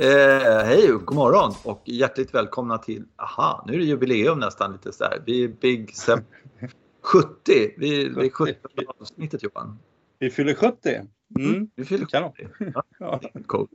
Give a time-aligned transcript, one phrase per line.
[0.00, 4.72] Eh, hej och god morgon och hjärtligt välkomna till, aha, nu är det jubileum nästan
[4.72, 5.04] lite så.
[5.26, 5.94] Vi är Big
[7.02, 7.74] 70.
[7.78, 8.54] Vi, vi är 70
[9.00, 9.78] avsnittet Johan.
[10.18, 11.00] Vi fyller 70.
[11.38, 11.70] Mm.
[11.74, 12.32] Vi fyller Kanon.
[12.32, 12.72] 70.
[12.74, 13.20] Ja, Ja.
[13.46, 13.68] cool.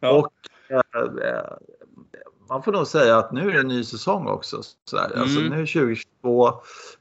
[0.00, 0.10] Ja.
[0.18, 0.32] Och
[0.68, 1.52] eh, eh,
[2.48, 4.62] man får nog säga att nu är det en ny säsong också.
[4.84, 4.98] Så.
[4.98, 5.52] Alltså, Mm.
[5.52, 6.48] nu är 2022,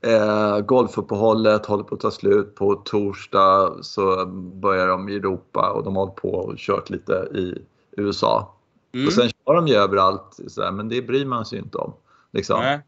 [0.02, 2.56] eh, golfuppehållet håller på att ta slut.
[2.56, 4.26] På torsdag så
[4.62, 7.58] börjar de i Europa och de har hållit på och kört lite i
[7.98, 8.56] USA.
[8.94, 9.08] Mm.
[9.08, 11.94] Och sen kör de ju överallt, så här, men det bryr man sig inte om.
[12.32, 12.60] Liksom.
[12.60, 12.80] Nej.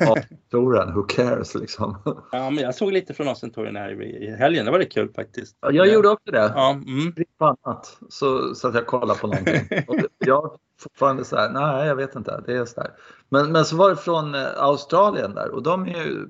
[0.00, 0.16] Ja,
[0.94, 1.96] who cares liksom.
[2.32, 4.64] Ja, men jag såg lite från Åsentorgen här i helgen.
[4.64, 5.56] Det var lite kul faktiskt.
[5.60, 6.52] Ja, Jag gjorde också det.
[6.54, 7.12] Ja, mm.
[7.38, 7.98] Annat.
[8.08, 9.84] Så, så att jag kollade på någonting.
[9.86, 12.42] Och jag fortfarande så här, nej jag vet inte.
[12.46, 12.90] Det är så där.
[13.28, 16.26] Men, men så var det från eh, Australien där och de är ju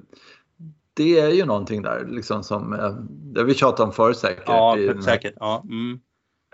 [0.95, 4.45] det är ju någonting där liksom som, eh, det vi tjatat om förut säkert.
[4.47, 5.35] ja här- säkert.
[5.41, 6.01] Ja, mm.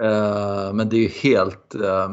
[0.02, 2.10] Eh, men det är ju helt, eh,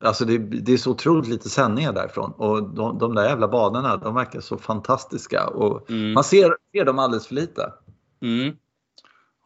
[0.00, 3.96] alltså det, det är så otroligt lite sändningar därifrån och de, de där jävla banorna
[3.96, 6.12] de verkar så fantastiska och Mm.
[6.12, 7.72] man ser, ser dem alldeles för lite.
[8.22, 8.56] Mm.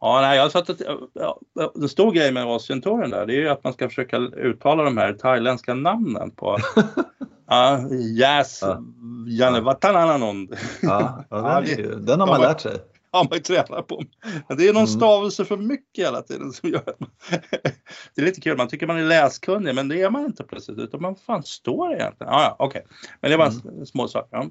[0.01, 0.81] Ja, nej, jag satt att,
[1.13, 1.39] ja,
[1.81, 4.97] en stor grej med Asientouren där, det är ju att man ska försöka uttala de
[4.97, 6.57] här thailändska namnen på
[7.47, 7.79] ja,
[8.17, 8.81] Jäs Ja.
[9.27, 10.55] Janevatananond.
[10.81, 12.77] Ja, ja, den, är den har man lärt sig.
[13.17, 14.03] har man ju tränat på.
[14.47, 14.87] Men det är någon Mm.
[14.87, 16.83] stavelse för mycket hela tiden som gör
[18.15, 20.79] Det är lite kul, man tycker man är läskunnig men det är man inte plötsligt
[20.79, 22.33] utan man fan står egentligen?
[22.33, 22.85] Ja, ja, okej.
[23.21, 23.85] Men det var Mm.
[23.85, 24.37] små saker.
[24.37, 24.47] Ja.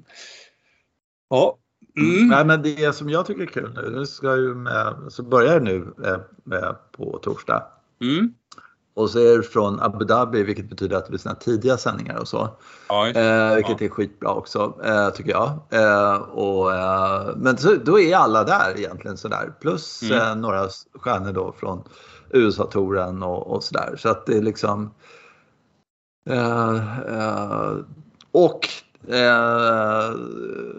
[1.29, 1.57] Ja.
[1.97, 2.27] Mm.
[2.27, 5.59] Nej, men det som jag tycker är kul nu, nu ska ju med, så börjar
[5.59, 7.63] det nu eh, med på torsdag.
[8.01, 8.33] Mm.
[8.93, 12.17] Och så är det från Abu Dhabi, vilket betyder att det blir här tidiga sändningar
[12.17, 12.49] och så.
[12.89, 13.07] Ja.
[13.07, 15.51] Eh, vilket är skitbra också, eh, tycker jag.
[15.69, 19.53] Eh, och, eh, men så, då är alla där egentligen sådär.
[19.61, 20.17] Plus Mm.
[20.17, 20.67] eh, några
[20.99, 21.83] stjärnor då från
[22.29, 23.95] USA-touren och, och sådär.
[23.97, 24.91] Så att det är liksom...
[26.29, 26.79] Eh,
[28.31, 28.67] och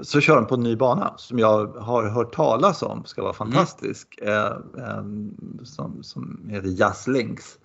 [0.03, 3.33] så kör de på en ny bana som jag har hört talas om ska vara
[3.33, 4.19] fantastisk.
[4.23, 4.47] Eh,
[4.79, 5.03] eh,
[5.65, 7.59] som, som heter Jazz Links.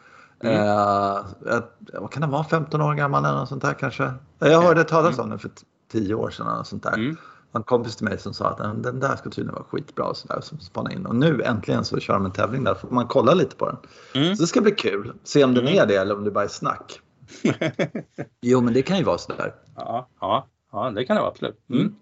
[0.43, 0.55] Mm.
[0.55, 1.61] Eh,
[1.93, 4.11] vad kan det vara, 15 år gammal eller något sånt där kanske?
[4.39, 5.51] Jag hörde talas om den för
[5.91, 6.93] 10 år sedan eller något sånt där.
[6.93, 7.17] Mm.
[7.51, 10.17] En kompis till mig som sa att den, den där ska tydligen vara skitbra och
[10.17, 10.41] sådär.
[10.41, 11.05] Så spanade in.
[11.05, 12.73] Och nu äntligen så kör de en tävling där.
[12.73, 13.77] Får man kolla lite på den.
[14.23, 14.35] Mm.
[14.35, 15.13] Så det ska bli kul.
[15.23, 15.79] Se om den Mm.
[15.79, 16.99] är det eller om det bara är snack.
[18.41, 19.53] Jo men det kan ju vara sådär.
[19.75, 21.59] ja, ja, ja, det kan det vara absolut.
[21.69, 21.81] Mm.
[21.81, 21.95] Mm.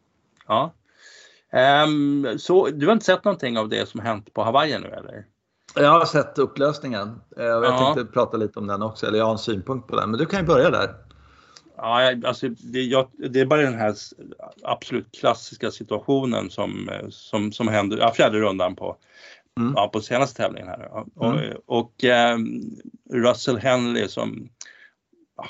[0.47, 0.71] Ja.
[1.51, 5.25] Ehm, så du har inte sett någonting av det som hänt på Hawaii nu eller?
[5.75, 7.07] Jag har sett upplösningen.
[7.37, 7.93] Eh, och Jag Ja.
[7.95, 9.07] tänkte prata lite om den också.
[9.07, 10.09] Eller jag har en synpunkt på den.
[10.11, 10.95] Men du kan ju börja där.
[11.77, 13.95] Ja, alltså, det, jag, det är bara den här
[14.63, 18.97] absolut klassiska situationen som, eh, som, som händer, ja, fjärde rundan på,
[19.59, 19.73] Mm.
[19.75, 20.89] ja, på senaste tävlingen här.
[20.91, 21.05] Ja.
[21.31, 21.53] Mm.
[21.65, 22.61] Och, och ehm,
[23.13, 24.49] Russell Henley som,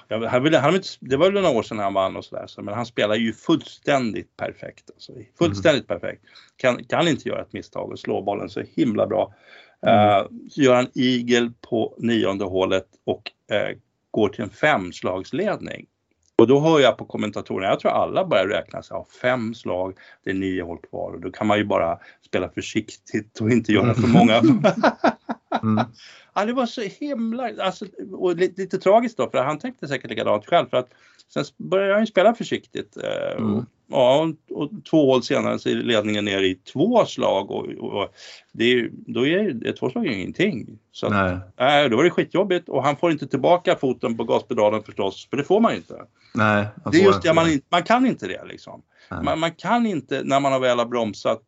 [0.07, 2.73] ja, han ville, han, det var några år sedan han vann och sådär, så, men
[2.73, 4.89] han spelar ju fullständigt perfekt.
[4.93, 6.21] Alltså, fullständigt perfekt.
[6.57, 9.33] Kan, kan inte göra ett misstag och slå bollen så himla bra.
[9.81, 13.77] Eh, så gör han eagle på nionde hålet och eh,
[14.11, 15.85] går till en femslagsledning.
[16.37, 19.97] Och då hör jag på kommentatorerna, jag tror alla börjar räkna sig, ja, fem slag,
[20.23, 23.71] det är nio hål kvar och då kan man ju bara spela försiktigt och inte
[23.71, 24.37] göra för många.
[24.37, 24.63] Mm.
[26.33, 30.09] ja, det var så himla, alltså, och lite, lite tragiskt då för han tänkte säkert
[30.09, 30.89] likadant själv för att
[31.33, 32.97] sen började han ju spela försiktigt.
[32.97, 33.65] Eh, Mm.
[33.87, 38.09] Ja, och två hål senare så är ledningen ner i två slag och, och,
[38.51, 40.79] det är, då är det, två slag är ingenting.
[40.91, 41.37] Så att, Nej.
[41.57, 45.37] Nej, då var det skitjobbigt och han får inte tillbaka foten på gaspedalen förstås, för
[45.37, 46.01] det får man ju inte.
[46.33, 46.65] Nej.
[46.91, 48.81] Det är just det, man, man kan inte det liksom.
[49.23, 51.41] Man, man kan inte, när man har väl har bromsat,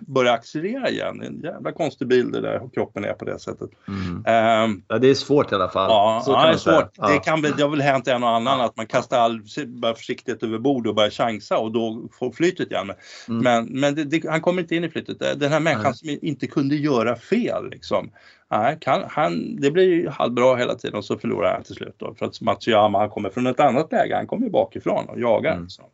[0.00, 1.22] börja accelerera igen.
[1.22, 3.70] En jävla konstig bild det där, hur kroppen är på det sättet.
[3.88, 4.24] Mm.
[4.26, 5.90] Ehm, Ja, det är svårt i alla fall.
[5.90, 6.90] ja, ja, det är svårt.
[6.96, 7.08] Ja.
[7.08, 10.42] Det, kan, det har väl hänt en och annan att man kastar all bara försiktighet
[10.42, 12.92] över bord och börjar chansa och då får flytet igen.
[13.28, 13.42] Mm.
[13.42, 15.40] Men, men det, det, han kommer inte in i flytet.
[15.40, 18.10] Den här människan som inte kunde göra fel liksom.
[18.50, 21.94] Nej, kan, han, det blir ju halvbra hela tiden och så förlorar han till slut
[21.98, 22.14] då.
[22.14, 24.16] För att Matsuyama han kommer från ett annat läge.
[24.16, 25.52] Han kommer bakifrån och jagar.
[25.52, 25.62] Mm.
[25.62, 25.84] Liksom.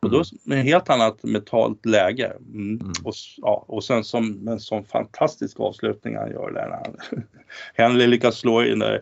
[0.00, 2.32] Och då med ett helt annat mentalt läge.
[2.54, 2.80] Mm.
[2.80, 2.92] Mm.
[3.04, 6.70] Och, ja, och sen som en sån fantastisk avslutning han gör där.
[6.70, 7.22] Han,
[7.74, 9.00] Henley lyckas slå in där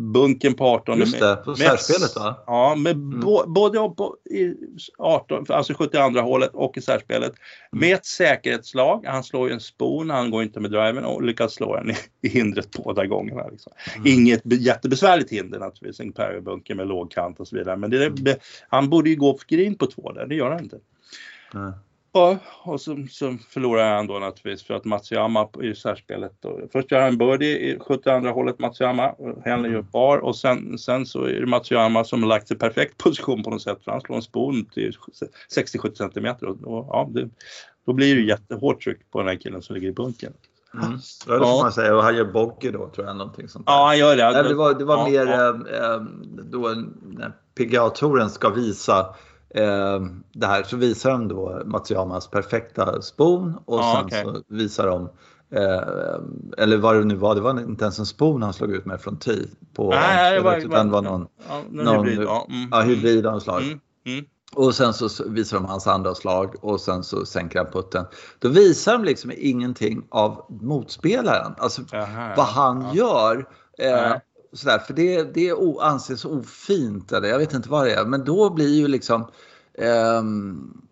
[0.00, 0.98] bunken på 18.
[0.98, 2.44] Just det, på särspelet va?
[2.46, 3.20] Ja, med Mm.
[3.20, 4.54] bo, både på, i
[4.98, 7.32] 18, alltså 72 hålet och i särspelet.
[7.72, 7.80] Mm.
[7.80, 9.04] Med ett säkerhetslag.
[9.06, 11.94] Han slår ju en spon, han går inte med driven och lyckas slå den i,
[12.22, 13.48] i hindret båda gångerna.
[13.48, 13.72] Liksom.
[13.96, 14.06] Mm.
[14.06, 17.76] Inget be- jättebesvärligt hinder naturligtvis, en parrybunker med låg kant och så vidare.
[17.76, 18.38] Men det, det,
[18.68, 20.78] han borde ju gå för green på två där, det gör han inte.
[22.12, 26.90] Ja, och så, så förlorar han då naturligtvis för att Matsuyama i särspelet då, först
[26.90, 29.14] gör han birdie i 72 hålet Matsuyama,
[29.44, 33.42] Henley gör par och sen, sen så är det Matsuyama som lagt sig perfekt position
[33.42, 34.92] på något sätt för han slår en spon till
[35.56, 37.28] 60-70 centimeter och, och ja, det,
[37.86, 40.32] då blir det jättehårt tryck på den här killen som ligger i bunken.
[40.74, 40.98] Mm.
[41.26, 41.96] Ja, det får man säga.
[41.96, 43.16] Och han gör bogey då tror jag.
[43.16, 43.72] Någonting sånt där.
[43.72, 44.30] Ja, han gör det.
[44.30, 45.48] Nej, det var, det var ja, mer ja.
[45.48, 46.00] Eh,
[46.44, 46.58] då
[47.02, 49.14] när PGA-touren ska visa
[49.54, 50.00] eh,
[50.32, 54.24] det här så visar de då Matsuyamas perfekta spon och ja, sen okay.
[54.24, 55.02] så visar de
[55.50, 58.86] eh, eller vad det nu var, det var inte ens en spon han slog ut
[58.86, 62.46] med från tee på Nej, det var, utan var någon, ja, någon, hybrid, ja.
[62.50, 62.68] Mm.
[62.70, 63.62] ja, hybrid av slag.
[63.62, 63.80] Mm.
[64.06, 64.24] Mm.
[64.54, 68.04] Och sen så visar de hans andra slag och sen så sänker han putten.
[68.38, 72.94] Då visar de liksom ingenting av motspelaren, alltså Aha, vad han ja.
[72.94, 73.46] gör.
[73.78, 74.12] Eh,
[74.52, 78.04] sådär, för det, det anses ofint eller jag vet inte vad det är.
[78.04, 79.26] Men då blir ju liksom
[80.18, 80.82] um,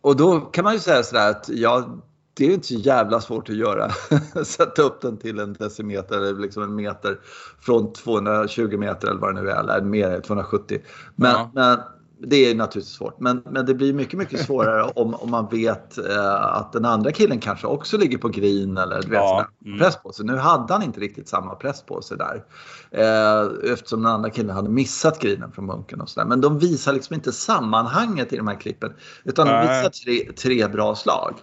[0.00, 2.02] och då kan man ju säga sådär att ja,
[2.34, 3.90] det är inte så jävla svårt att göra.
[4.44, 7.20] Sätta upp den till en decimeter eller liksom en meter
[7.60, 10.80] från 220 meter eller vad det nu är, eller mer, 270.
[11.14, 11.50] Men, ja.
[11.54, 11.78] men
[12.26, 15.98] det är naturligtvis svårt, men, men det blir mycket, mycket svårare om, om man vet
[15.98, 19.48] eh, att den andra killen kanske också ligger på green eller du vet, ja.
[19.66, 19.78] mm.
[19.78, 20.26] press på sig.
[20.26, 22.44] Nu hade han inte riktigt samma press på sig där
[22.90, 26.26] eh, eftersom den andra killen hade missat greenen från bunken och sådär.
[26.26, 28.92] Men de visar liksom inte sammanhanget i de här klippen
[29.24, 31.34] utan de visar tre, tre bra slag.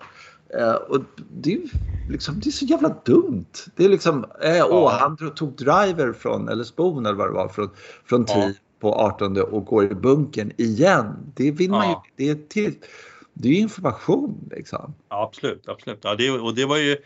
[0.59, 0.99] Eh, och
[1.29, 1.59] det är,
[2.09, 3.53] liksom, det är så jävla dumt.
[3.75, 7.47] Det är liksom, eh, åh, han tog driver från, eller spon eller vad det var,
[7.47, 7.69] från,
[8.05, 8.51] från ja
[8.81, 11.33] på 18 och går i bunken igen.
[11.35, 12.03] Det vill man ja.
[12.17, 12.25] ju.
[12.25, 12.73] Det är, till,
[13.33, 14.93] det är information liksom.
[15.09, 15.99] Ja, absolut, absolut.
[16.03, 16.97] Ja, det, och det var ju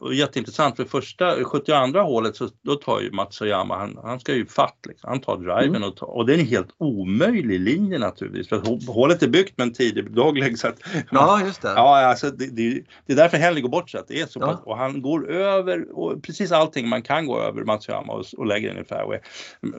[0.00, 4.46] och jätteintressant för första 72 hålet så då tar ju Matsuyama, han, han ska ju
[4.46, 5.10] fatt liksom.
[5.10, 5.82] Han tar driven mm.
[5.82, 9.66] och, tar, och det är en helt omöjlig linje naturligtvis för hålet är byggt med
[9.66, 10.78] en tidig dogleg så att,
[11.10, 11.68] Ja just det.
[11.68, 14.40] Ja alltså det, det, det är därför Henley går bort så att det är så
[14.40, 14.46] ja.
[14.46, 18.46] pass, och han går över och precis allting man kan gå över Matsuyama och, och
[18.46, 19.18] lägger den i fairway.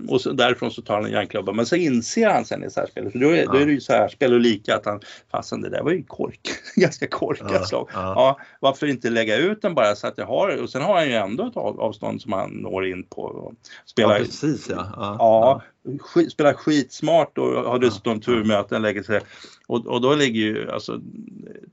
[0.07, 3.11] Och så, därifrån så tar han en järnklubba men så inser han sen i särspelet,
[3.11, 3.51] för då är, ja.
[3.51, 4.99] då är det ju särspel och lika att han,
[5.31, 6.39] fasen det där var ju kork,
[6.75, 7.65] ganska korkat ja.
[7.65, 7.89] slag.
[7.93, 8.13] Ja.
[8.15, 8.39] ja.
[8.59, 11.13] varför inte lägga ut den bara så att jag har, och sen har han ju
[11.13, 13.21] ändå ett avstånd som han når in på.
[13.21, 13.53] Och
[13.85, 14.87] spelar, ja, precis ja.
[14.95, 15.61] ja, ja
[15.99, 19.21] skit, spelar skitsmart och har dessutom tur med att den lägger sig.
[19.67, 20.99] Och, och då ligger ju, alltså,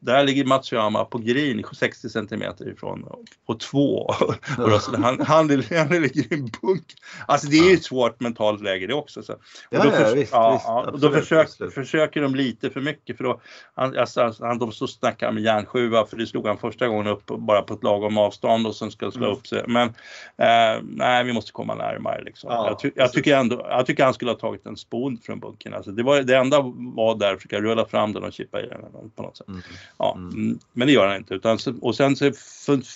[0.01, 3.05] där ligger Matsuyama på green 60 centimeter ifrån
[3.47, 4.15] på två.
[4.59, 6.95] alltså, han, han, han ligger i en bunk.
[7.27, 9.23] Alltså det är ju ett svårt mentalt läge det också.
[9.23, 9.33] Så.
[9.33, 9.41] Och
[9.71, 13.25] ja, då, ja, visst, ja, visst, och då försök, försöker de lite för mycket för
[13.25, 13.41] då,
[13.75, 17.27] han, alltså, han, de så snackar med järnsjua för det slog han första gången upp
[17.27, 19.37] bara på ett lagom avstånd och sen ska slå mm.
[19.37, 19.65] upp sig.
[19.67, 19.89] Men
[20.37, 22.51] eh, nej, vi måste komma närmare liksom.
[22.53, 25.41] Ja, jag, ty, jag, tycker ändå, jag tycker han skulle ha tagit en spon från
[25.41, 25.75] bunken.
[25.75, 28.67] Alltså, det, var, det enda var där att försöka rulla fram den och chippa i
[28.67, 29.49] den på något sätt.
[29.49, 29.61] Mm.
[29.99, 30.35] Ja, mm.
[30.35, 30.59] mm.
[30.73, 31.35] Men det gör han inte.
[31.35, 32.33] Utan, och sen så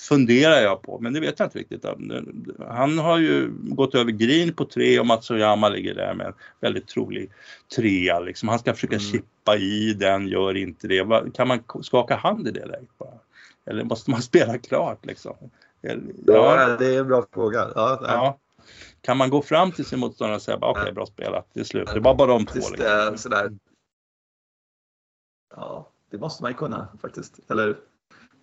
[0.08, 1.84] funderar jag på, men det vet jag inte riktigt.
[2.68, 6.88] Han har ju gått över green på tre och Matsuyama ligger där med en väldigt
[6.88, 7.30] trolig
[7.76, 8.20] trea.
[8.20, 8.48] Liksom.
[8.48, 9.06] Han ska försöka mm.
[9.06, 11.32] chippa i den, gör inte det.
[11.34, 13.18] Kan man skaka hand i det läget bara?
[13.66, 15.36] Eller måste man spela klart liksom?
[15.80, 15.94] Ja,
[16.26, 17.68] ja det är en bra fråga.
[17.74, 18.38] Ja, ja
[19.00, 21.64] kan man gå fram till sin motståndare och säga okej okay, bra spelat, det är
[21.64, 21.88] slut.
[21.94, 22.68] Det var bara de två.
[22.70, 23.16] Liksom.
[23.16, 23.52] Sådär.
[25.56, 27.40] Ja, det måste man ju kunna faktiskt.
[27.50, 27.76] Eller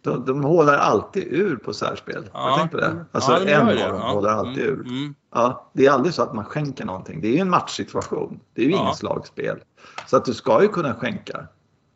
[0.01, 2.29] de, de håller alltid ur på särspel.
[2.33, 2.59] Ja.
[2.59, 3.05] Jag på det.
[3.11, 4.79] Alltså ja, en av dem håller alltid mm.
[4.79, 4.87] ur.
[4.87, 5.15] Mm.
[5.31, 7.21] Ja, det är aldrig så att man skänker någonting.
[7.21, 8.39] Det är ju en matchsituation.
[8.53, 8.81] Det är ju ja.
[8.81, 9.59] ingen slagspel.
[10.07, 11.47] Så att du ska ju kunna skänka.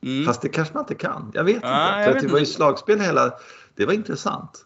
[0.01, 0.25] Mm.
[0.25, 1.31] Fast det kanske man inte kan.
[1.33, 2.03] Jag vet ja, inte.
[2.03, 3.33] För vet det var ju slagspel hela...
[3.75, 4.65] Det var intressant.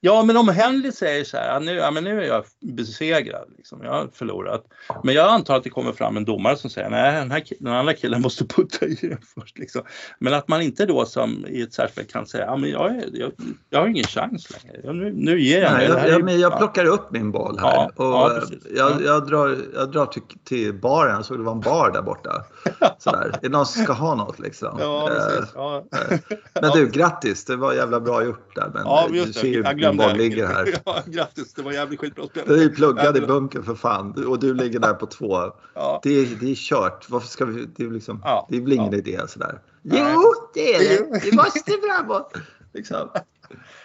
[0.00, 3.82] Ja, men om Henry säger så här, nu, ja, men nu är jag besegrad, liksom,
[3.82, 4.64] jag har förlorat.
[5.04, 7.72] Men jag antar att det kommer fram en domare som säger, nej, den, här, den
[7.72, 9.58] andra killen måste putta i den först.
[9.58, 9.82] Liksom.
[10.18, 13.32] Men att man inte då som i ett särskilt kan säga, ja, men jag, jag,
[13.70, 15.88] jag har ingen chans längre, nu, nu ger jag mig.
[15.88, 18.42] Nej, jag, men jag plockar upp min boll här ja, och ja,
[18.76, 22.02] jag, jag, drar, jag drar till, till baren, jag såg det var en bar där
[22.02, 22.44] borta.
[22.98, 23.30] Sådär.
[23.34, 24.78] Är det någon som ska ha något liksom?
[24.80, 25.54] Ja, precis.
[25.54, 28.70] Eh, men du, grattis, det var jävla bra gjort där.
[28.74, 30.74] Men ja, just det din boll ligger här.
[30.84, 32.42] Ja, grattis, det var jävligt skitbra spel.
[32.46, 35.52] Du är pluggad i bunkern för fan och du ligger där på två.
[35.74, 36.00] Ja.
[36.02, 37.10] Det, är, det är kört.
[37.10, 38.46] Varför ska vi, det, är liksom, ja.
[38.50, 38.98] det är väl ingen ja.
[38.98, 39.60] idé sådär.
[39.82, 41.20] Jo, det är det.
[41.24, 42.32] Vi måste framåt.
[42.72, 43.08] Liksom.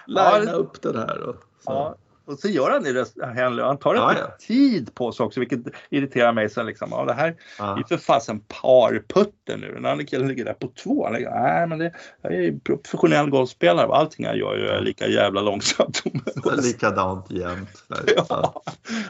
[0.07, 1.21] Lina upp den här.
[1.21, 1.95] Och, ja.
[2.25, 4.35] Och så gör han det Henley han tar Ja, ja, ja.
[4.39, 6.49] tid på sig också vilket irriterar mig.
[6.49, 7.79] Så liksom, ja, det här Ja.
[7.79, 9.73] är för fasen parputter nu.
[9.73, 11.03] Den andra killen ligger där på två.
[11.05, 15.07] Han ligger, Nej men det, jag är professionell golfspelare och allting jag gör är lika
[15.07, 16.03] jävla långsamt.
[16.63, 17.83] Likadant jämt.
[18.29, 18.63] Ja.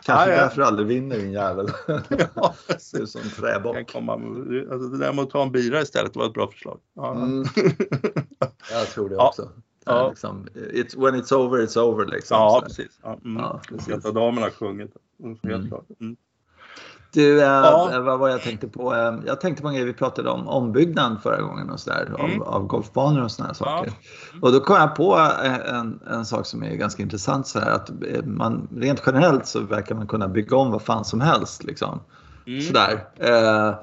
[0.04, 0.42] Kanske Ja, ja.
[0.42, 1.68] därför aldrig vinner din jävel.
[2.36, 2.54] Ja,
[2.94, 3.92] Du är som en kan träbock.
[3.92, 6.80] komma, alltså, det där med att ta en bira istället var ett bra förslag.
[6.98, 7.46] Mm.
[8.72, 9.28] Jag tror det Ja.
[9.30, 9.50] också.
[9.86, 10.10] Ja.
[10.10, 12.06] Liksom, it's, when it's over, it's over.
[12.06, 12.38] Liksom.
[12.38, 12.66] Ja, Så.
[12.66, 13.00] precis.
[13.04, 13.44] Ja, mm.
[13.44, 14.04] Ja, precis.
[14.04, 14.92] Damerna har sjungit.
[15.24, 15.68] Mm, Helt Mm.
[15.68, 15.86] klart.
[16.02, 16.16] Mm.
[17.14, 18.02] Du, eh, Ja.
[18.04, 18.94] vad var jag tänkte på?
[18.96, 22.42] Eh, jag tänkte på en grej vi pratade om, ombyggnaden förra gången och sådär, Mm.
[22.42, 23.92] av, av golfbanor och sådana saker.
[24.34, 24.40] Ja.
[24.42, 27.72] Och då kom jag på eh, en, en sak som är ganska intressant så här,
[27.72, 31.64] att eh, man rent generellt så verkar man kunna bygga om vad fan som helst
[31.64, 32.00] liksom.
[32.48, 32.62] Mm.
[32.62, 33.08] Sådär.
[33.18, 33.76] Eh,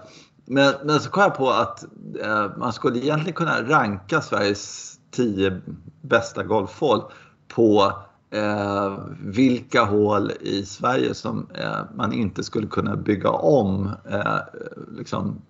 [0.46, 1.84] men, men så kom jag på att
[2.24, 5.60] eh, man skulle egentligen kunna ranka Sveriges tio
[6.00, 7.02] bästa golfhål
[7.48, 7.92] på
[8.30, 14.38] eh, vilka hål i Sverige som eh, man inte skulle kunna bygga om eh,
[14.98, 15.42] liksom,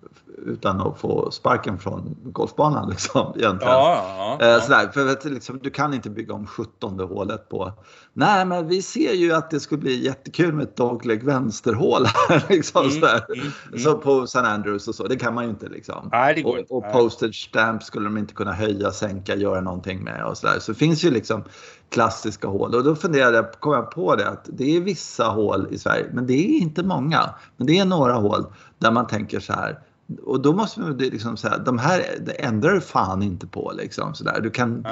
[0.45, 2.89] utan att få sparken från golfbanan.
[2.91, 3.73] Liksom, egentligen.
[3.73, 4.59] Ja, ja, Eh, ja.
[4.61, 7.71] Sådär, för liksom, du kan inte bygga om 17 hålet på...
[8.13, 12.45] Nej, men vi ser ju att det skulle bli jättekul med ett dogleg vänsterhål här.
[12.49, 13.79] Liksom, Mm, mm, mm.
[13.79, 14.39] Så på St.
[14.39, 15.69] Andrews och så, det kan man ju inte.
[15.69, 16.09] Liksom.
[16.11, 16.43] Nej.
[16.43, 20.59] Och, och postage stamp skulle de inte kunna höja, sänka, göra någonting med och sådär.
[20.59, 21.43] Så det finns ju liksom
[21.91, 25.67] klassiska hål och då funderade jag, kom jag på det att det är vissa hål
[25.71, 27.35] i Sverige, men det är inte många.
[27.57, 28.45] Men det är några hål
[28.79, 29.79] där man tänker så här,
[30.25, 32.03] och då måste man liksom säga, de här
[32.39, 34.41] ändrar du fan inte på liksom sådär.
[34.41, 34.85] Du kan.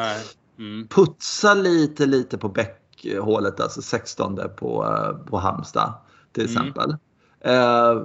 [0.59, 0.87] Mm.
[0.87, 5.93] putsa lite, lite på bäckhålet, alltså 16 på, eh, på Halmstad
[6.31, 6.51] till Mm.
[6.57, 6.91] exempel.
[6.91, 6.97] Eh,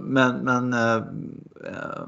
[0.02, 0.96] Men, men eh,
[1.66, 2.06] eh,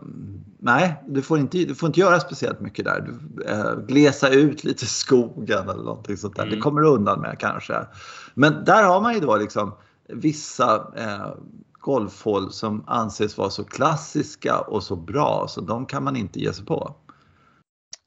[0.59, 3.01] nej, du får, inte, du får inte göra speciellt mycket där.
[3.01, 6.43] Du, eh, glesa ut lite skogen eller någonting sånt där.
[6.43, 6.55] Mm.
[6.55, 7.87] Det kommer du undan med kanske.
[8.35, 9.75] Men där har man ju då liksom
[10.09, 11.35] vissa eh,
[11.73, 16.53] golfhål som anses vara så klassiska och så bra så de kan man inte ge
[16.53, 16.95] sig på.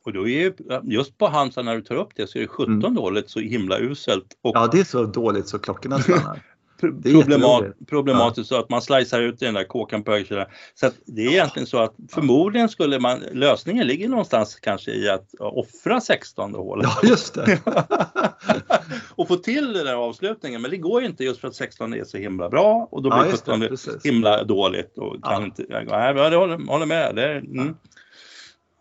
[0.06, 2.48] Och då är ju, just på Halmstad när du tar upp det så är det
[2.48, 4.62] 17 hålet så himla uselt och Mm.
[4.62, 6.42] Ja, det är så dåligt så klockorna stannar.
[6.80, 10.46] problemat, problematiskt så att man slicear ut den där kåkan på högersidan.
[10.74, 15.10] Så att det är egentligen så att förmodligen skulle man, lösningen ligger någonstans kanske i
[15.10, 16.90] att offra 16 hålet.
[17.02, 17.60] Ja, just det.
[19.16, 20.62] och få till den där avslutningen.
[20.62, 23.10] Men det går ju inte just för att 16 är så himla bra och då
[23.10, 24.06] Ja, blir det, 17 precis.
[24.06, 25.44] himla dåligt och kan Ja.
[25.46, 27.16] inte, nej, jag håller, håller med.
[27.16, 27.76] Det mm.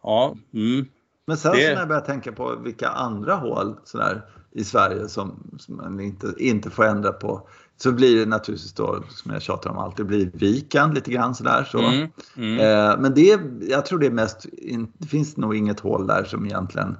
[0.02, 0.86] Ja, mm.
[1.26, 5.08] Men sen Det- så när jag börjar tänka på vilka andra hål sådär, i Sverige
[5.08, 7.48] som, som man inte, inte får ändra på.
[7.82, 11.68] Så blir det naturligtvis då, som jag tjatar om alltid, blir viken lite grann sådär.
[11.72, 11.78] Så.
[11.78, 12.08] Mm.
[12.36, 12.58] Mm.
[12.58, 16.24] Eh, men det, jag tror det är mest, in, det finns nog inget hål där
[16.24, 16.96] som egentligen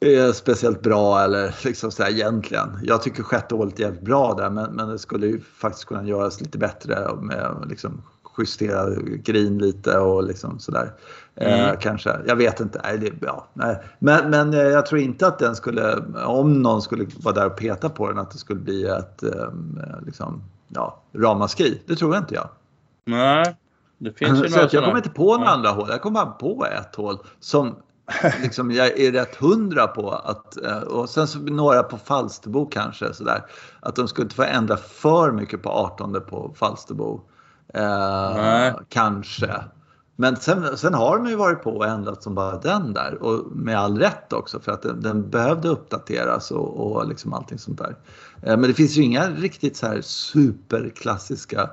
[0.00, 2.78] är speciellt bra eller liksom så här egentligen.
[2.82, 6.04] Jag tycker sjätte hålet är jävligt bra där men, men det skulle ju faktiskt kunna
[6.04, 8.02] göras lite bättre med liksom
[8.38, 10.92] justera green lite och liksom sådär.
[11.34, 11.76] Eh, Mm.
[11.80, 12.80] kanske, jag vet inte.
[12.84, 13.82] Nej, det, ja, nej.
[13.98, 17.56] Men, men eh, jag tror inte att den skulle, om någon skulle vara där och
[17.56, 19.50] peta på den, att det skulle bli ett eh,
[20.06, 21.82] liksom, ja, ramaskri.
[21.86, 22.48] Det tror jag inte jag.
[23.06, 23.56] Nej,
[23.98, 25.50] det finns ju Så jag kommer inte på några Ja.
[25.50, 25.86] andra hål.
[25.90, 27.74] Jag kommer bara på ett hål som
[28.42, 33.14] liksom jag är rätt hundra på att eh, och sen så några på Falsterbo kanske
[33.14, 33.44] sådär
[33.80, 37.20] att de skulle inte få ändra för mycket på 18 på Falsterbo.
[37.76, 39.54] Eh, kanske.
[40.18, 43.56] Men sen, sen har de ju varit på och ändrat som bara den där och
[43.56, 47.78] med all rätt också för att den, den behövde uppdateras och, och liksom allting sånt
[47.78, 47.96] där.
[48.42, 51.70] Eh, men det finns ju inga riktigt så här superklassiska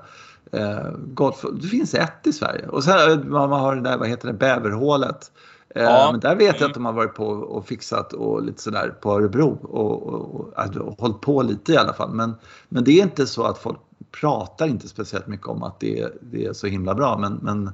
[0.52, 1.46] eh, golf.
[1.62, 5.32] Det finns ett i Sverige och sen man har det där, vad heter det, bäverhålet.
[5.76, 6.10] Eh, Ja.
[6.12, 6.68] Men där vet jag Mm.
[6.70, 10.54] att de har varit på och fixat och lite sådär på Örebro och, och, och,
[10.56, 12.14] alltså, och hållit på lite i alla fall.
[12.14, 12.36] Men,
[12.70, 13.78] men det är inte så att folk
[14.12, 17.18] pratar inte speciellt mycket om att det, är- det är så himla bra.
[17.18, 17.68] Men, men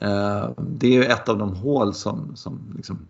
[0.00, 3.08] eh, det är ju ett av de hål som, som liksom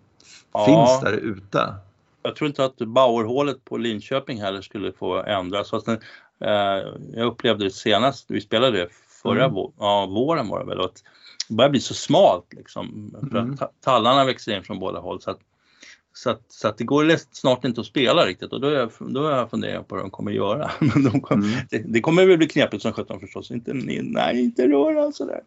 [0.52, 0.64] Ja.
[0.64, 1.74] finns där ute.
[2.22, 5.70] Jag tror inte att Bauerhålet på Linköping heller skulle få ändras.
[5.70, 5.98] Fast den,
[6.40, 8.88] eh, jag upplevde det senast, vi spelade det
[9.22, 9.56] förra Mm.
[9.56, 10.80] vå- ja, våren var det väl.
[10.80, 11.02] Att
[11.48, 13.14] det börjar bli så smalt liksom.
[13.30, 13.56] För Mm.
[13.60, 15.20] att tallarna växer in från båda håll.
[15.20, 15.38] Så att,
[16.12, 18.90] så att, så att det går snart inte att spela riktigt och då är jag,
[18.98, 20.70] då är jag funderat på vad de kommer göra.
[20.78, 21.50] Men de kom, Mm.
[21.70, 23.50] det, det kommer väl bli knepigt som sjutton förstås.
[23.50, 25.40] Inte, nej, inte röra sådär.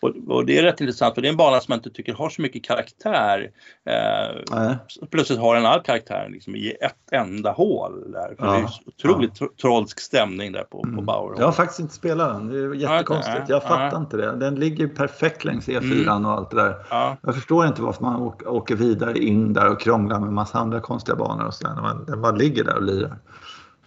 [0.00, 2.14] Och, och det är rätt intressant för det är en bana som jag inte tycker
[2.14, 3.50] har så mycket karaktär.
[3.86, 4.74] Eh,
[5.10, 8.34] plötsligt har den all karaktär liksom, i ett enda hål där.
[8.38, 11.04] För Ja, det är otroligt tro- trollsk stämning där på, på Mm.
[11.04, 11.34] Bauer.
[11.38, 12.48] Jag har faktiskt inte spelat den.
[12.48, 13.48] Det är jättekonstigt.
[13.48, 14.36] Jag fattar inte det.
[14.36, 16.74] Den ligger perfekt längs E4 och allt det där.
[16.90, 20.80] Ja, Jag förstår inte varför man åker, vidare in där och krånglar med massa andra
[20.80, 21.74] konstiga banor och sådär.
[21.74, 23.18] När man, när man ligger där och lirar.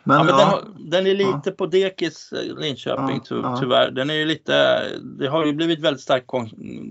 [0.03, 0.61] Men, ja, men ja.
[0.63, 1.51] Den, den, är lite ja.
[1.51, 3.91] på dekis, eh, Linköping ty, tyvärr.
[3.91, 6.45] Den är ju lite, det har ju blivit väldigt stark kon,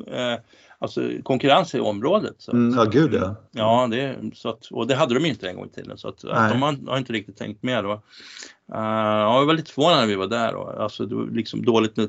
[0.07, 0.39] eh,
[0.79, 2.35] alltså, konkurrens i området.
[2.39, 2.53] Så.
[2.53, 3.35] Mm, ja, gud ja.
[3.51, 6.25] Ja, det, så att, och det hade de inte en gång i tiden så att,
[6.25, 7.85] att de har, har, inte riktigt tänkt med.
[7.85, 7.93] Då.
[7.93, 8.81] Uh,
[9.21, 10.53] jag var lite förvånad när vi var där.
[10.53, 10.75] Då.
[10.79, 12.09] Alltså, det var liksom dåligt med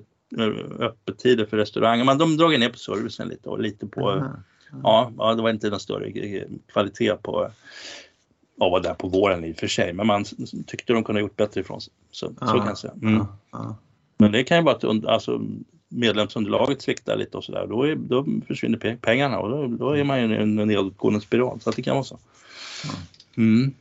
[0.80, 2.04] öppettider för restauranger.
[2.04, 4.32] Men de drog ner på servicen lite och lite på mm.
[4.84, 6.12] Ja, ja, det var inte någon större
[6.68, 7.52] kvalitet på att
[8.56, 10.26] vara där på våren i och för sig, men man
[10.68, 11.94] tyckte de kunde ha gjort bättre ifrån sig.
[12.12, 12.94] Så, ja, så kan jag säga.
[13.02, 13.26] Mm.
[13.52, 13.76] Ja,
[14.18, 15.42] men det kan ju vara att alltså,
[15.90, 17.68] medlemsunderlaget sviktar lite och sådär.
[17.68, 21.60] Då, då försvinner pengarna och då, då är man ju i en nedåtgående spiral.
[21.62, 22.20] Så att det kan vara så.
[23.38, 23.74] Mm.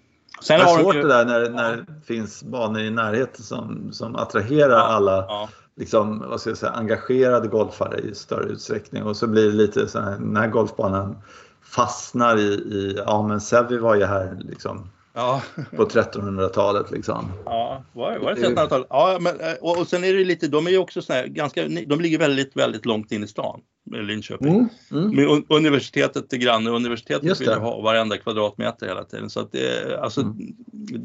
[0.42, 4.16] Sen det är svårt det där när, när det finns banor i närheten som, som
[4.16, 9.02] attraherar alla liksom, vad ska jag säga, engagerade golfare i större utsträckning.
[9.02, 11.16] Och så blir det lite så här, den här golfbanan
[11.62, 15.42] fastnar i, i ja men Sevi var ju här liksom Ja.
[15.76, 17.32] På 1300-talet liksom.
[17.44, 18.86] Ja, var, var det 1300-talet?
[18.90, 21.26] Ja, men, eh, och, och sen är det lite, de är ju också så här,
[21.26, 23.60] ganska, de ligger väldigt, väldigt långt in i stan.
[23.90, 24.54] Linköping.
[24.54, 25.16] Mm, mm.
[25.16, 29.30] Med universitetet är granne, universitetet vill ha varenda kvadratmeter hela tiden.
[29.30, 30.36] Så att det, alltså, mm.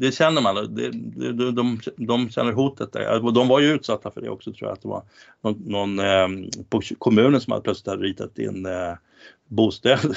[0.00, 0.90] det känner man, det,
[1.32, 3.32] det, de, de känner hotet där.
[3.32, 5.02] De var ju utsatta för det också tror jag, att det var
[5.42, 6.28] någon, någon eh,
[6.68, 8.94] på kommunen som hade plötsligt hade ritat in eh,
[9.48, 10.16] bostäder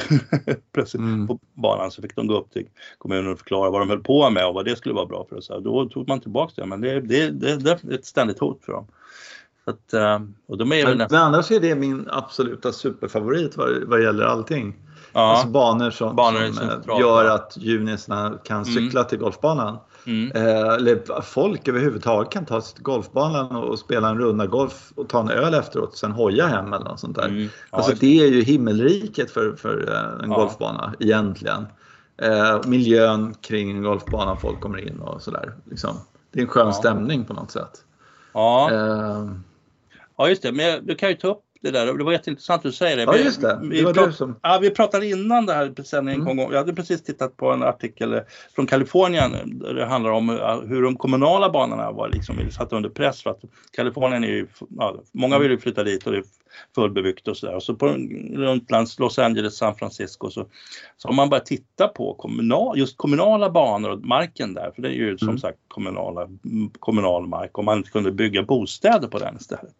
[0.95, 1.27] mm.
[1.27, 2.67] på banan så fick de gå upp till
[2.97, 5.41] kommunen och förklara vad de höll på med och vad det skulle vara bra för.
[5.41, 8.65] Så då tog man tillbaka det men det, det, det, det är ett ständigt hot
[8.65, 8.87] för dem.
[9.65, 11.17] Att, eh, och de är men, nästan...
[11.17, 14.75] men annars är det min absoluta superfavorit vad, vad gäller allting.
[15.13, 15.21] Ja.
[15.21, 18.75] Alltså banor som, banor som eh, gör att junisarna kan mm.
[18.75, 19.09] cykla mm.
[19.09, 19.77] till golfbanan.
[20.05, 20.31] Mm.
[20.35, 25.09] Eh, eller folk överhuvudtaget kan ta sig till golfbanan och spela en runda golf och
[25.09, 27.27] ta en öl efteråt och sen hoja hem eller något sånt där.
[27.27, 27.43] Mm.
[27.43, 29.77] Ja, alltså det är ju himmelriket för, för
[30.23, 30.35] en ja.
[30.35, 31.67] golfbana egentligen.
[32.65, 35.53] miljön kring en golfbana, folk kommer in och sådär.
[35.69, 35.97] Liksom.
[36.31, 36.73] Det är en skön ja.
[36.73, 37.83] stämning på något sätt.
[38.33, 38.69] Ja.
[40.17, 41.93] Ja just det, men du kan ju ta upp det där.
[41.93, 43.03] Det var jätteintressant att du säger det.
[43.03, 44.35] Ja just det, det vi, du som...
[44.41, 46.51] Ja, vi pratade innan det här sändningen mm.
[46.51, 48.21] Jag hade precis tittat på en artikel
[48.55, 50.29] från Kalifornien där det handlar om
[50.67, 53.41] hur de kommunala banorna var liksom satta under press för att
[53.71, 56.23] Kalifornien är ju, ja, många vill ju flytta dit och det
[56.75, 57.55] fullbebyggt och sådär.
[57.55, 60.45] Och så på runt Los Angeles, San Francisco så,
[60.97, 64.89] så har man börjat titta på kommunal, just kommunala banor och marken där, för det
[64.89, 65.39] är ju som mm.
[65.39, 66.29] sagt kommunala,
[66.79, 69.75] kommunal mark och man kunde bygga bostäder på den istället.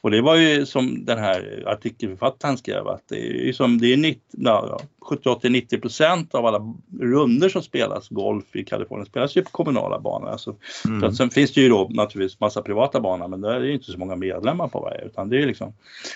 [0.00, 3.96] Och det var ju som den här artikelförfattaren skrev att det är, som, det är
[3.96, 9.50] 90, ja, 70-80-90 procent av alla runder som spelas golf i Kalifornien spelas ju på
[9.50, 10.28] kommunala banor.
[10.28, 11.12] Alltså, mm.
[11.12, 13.98] sen finns det ju då naturligtvis massa privata banor men där är det inte så
[13.98, 15.72] många medlemmar på varje utan det är liksom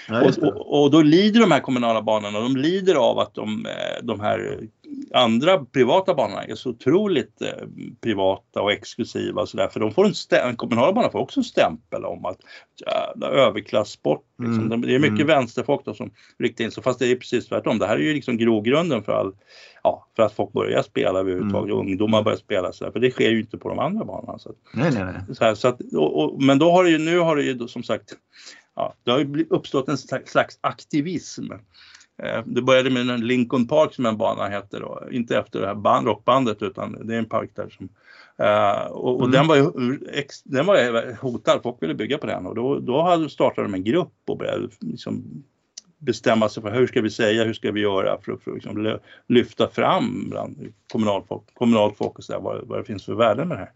[0.08, 3.66] ja, och, och, och, då lider de här kommunala banorna, de lider av att de,
[3.66, 4.68] eh, de här
[5.14, 7.48] andra privata banorna är så otroligt eh,
[8.00, 11.44] privata och exklusiva och sådär för de får en stämpel, kommunala banor får också en
[11.44, 12.38] stämpel om att
[12.86, 14.24] jävla överklassport.
[14.38, 14.66] Liksom.
[14.66, 14.80] Mm.
[14.80, 15.26] Det är mycket mm.
[15.26, 17.78] vänsterfolk då som riktar in sig fast det är precis tvärtom.
[17.78, 19.34] Det här är ju liksom grogrunden för all
[19.82, 21.86] ja, för att folk börjar spela överhuvudtaget, mm.
[21.86, 24.38] ungdomar börjar spela så där, för det sker ju inte på de andra banorna.
[24.38, 25.36] Så nej, nej, nej.
[25.36, 27.54] Så här, så att, och, och, men då har det ju, nu har det ju
[27.54, 28.14] då, som sagt,
[28.76, 31.52] ja, det har uppstått en slags aktivism.
[32.22, 35.66] Eh, det började med en Lincoln Park som en bana heter då, inte efter det
[35.66, 37.88] här band, rockbandet utan det är en park där som
[38.40, 39.30] Uh, och, och mm.
[39.30, 39.98] den, var ju,
[40.44, 44.14] den var hotad, folk ville bygga på den och då, då startade de en grupp
[44.26, 45.44] och började liksom
[46.02, 48.54] bestämma sig för hur ska vi säga, hur ska vi göra för att, för att
[48.54, 53.48] liksom lyfta fram bland kommunalfolk, kommunalfolk och så där, vad, vad det finns för värden
[53.48, 53.72] med det här.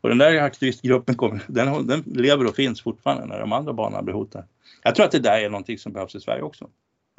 [0.00, 4.02] Och den där aktivistgruppen kommer, den, den lever och finns fortfarande när de andra banorna
[4.02, 4.44] blir hotade.
[4.82, 6.68] Jag tror att det där är någonting som behövs i Sverige också.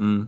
[0.01, 0.27] Mm.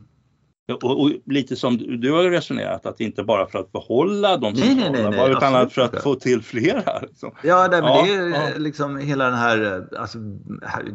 [0.73, 4.67] Och, och, lite som du har resonerat, att inte bara för att behålla de som
[4.67, 6.99] nej, nej, nej, utan att för att få till flera.
[7.01, 7.31] Liksom.
[7.43, 8.57] Ja, nej, men ja, det är ja.
[8.57, 10.17] liksom hela den här, alltså,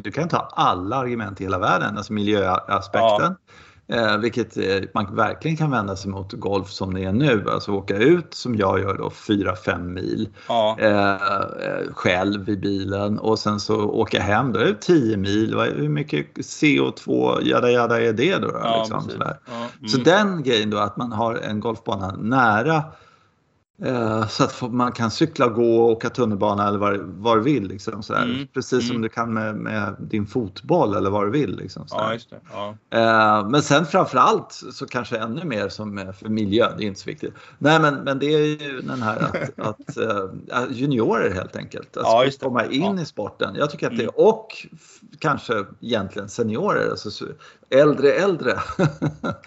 [0.03, 3.35] du kan ta alla argument i hela världen, alltså miljöaspekten.
[3.47, 3.53] Ja.
[3.89, 7.45] Eh, vilket eh, man verkligen kan vända sig mot golf som det är nu.
[7.49, 10.77] Alltså åka ut som jag gör då 4-5 mil ja.
[10.79, 15.59] eh, eh, själv i bilen och sen så åka hem då är det 10 mil.
[15.59, 18.51] Hur mycket CO2 jada jada är det då?
[18.63, 19.87] Ja, liksom, ja, mm.
[19.87, 22.83] Så den grejen då att man har en golfbana nära
[24.29, 27.67] så att man kan cykla, gå och åka tunnelbana eller vad, du vill.
[27.67, 28.47] Liksom, mm.
[28.53, 28.93] Precis mm.
[28.93, 31.57] som du kan med, med, din fotboll eller vad du vill.
[31.57, 32.17] Liksom, ja,
[32.51, 32.75] ja.
[32.89, 37.09] Eh, men sen framförallt så kanske ännu mer som för miljön, det är inte så
[37.09, 37.33] viktigt.
[37.57, 42.03] Nej men, men det är ju den här att, att uh, juniorer helt enkelt, att
[42.03, 43.55] ja, komma in i sporten.
[43.55, 44.15] Jag tycker att det, mm.
[44.15, 44.67] och
[45.19, 46.89] kanske egentligen seniorer.
[46.89, 47.25] Alltså,
[47.69, 48.53] Äldre, äldre.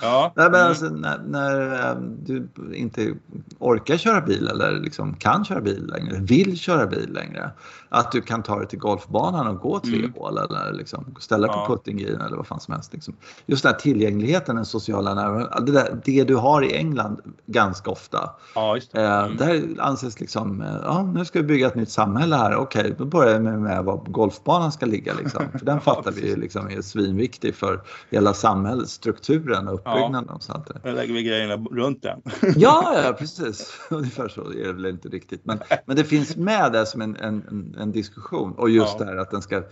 [0.01, 0.33] Ja.
[0.37, 0.69] Nej, men mm.
[0.69, 3.15] alltså, när, när eh, du inte
[3.59, 7.51] orkar köra bil eller liksom kan köra bil längre, vill köra bil längre.
[7.93, 10.13] Att du kan ta dig till golfbanan och gå tre Mm.
[10.17, 11.65] hål eller liksom ställa Ja.
[11.67, 12.93] på puttinggreen eller vad fan som helst.
[12.93, 13.15] Liksom.
[13.47, 17.91] Just den här tillgängligheten, den sociala närvaron, det, där, det du har i England ganska
[17.91, 18.31] ofta.
[18.55, 19.03] ja, just det.
[19.05, 19.37] Eh, Mm.
[19.37, 22.57] Där anses liksom, eh, ja nu ska vi bygga ett nytt samhälle här.
[22.57, 25.15] Okej, då börjar vi med, var golfbanan ska ligga.
[25.15, 25.45] Liksom.
[25.59, 30.29] För den fattar vi ju liksom är svinviktig för hela samhällsstrukturen och uppbyggnaden.
[30.29, 30.81] Och sånt där.
[30.85, 32.23] Då lägger vi grejerna runt den.
[32.57, 33.73] Ja, ja, precis.
[33.91, 35.41] Ungefär så är det väl inte riktigt.
[35.45, 38.53] Men, men det finns med där som en, en, en- en diskussion.
[38.55, 39.05] Och just Ja.
[39.05, 39.63] det här att den ska,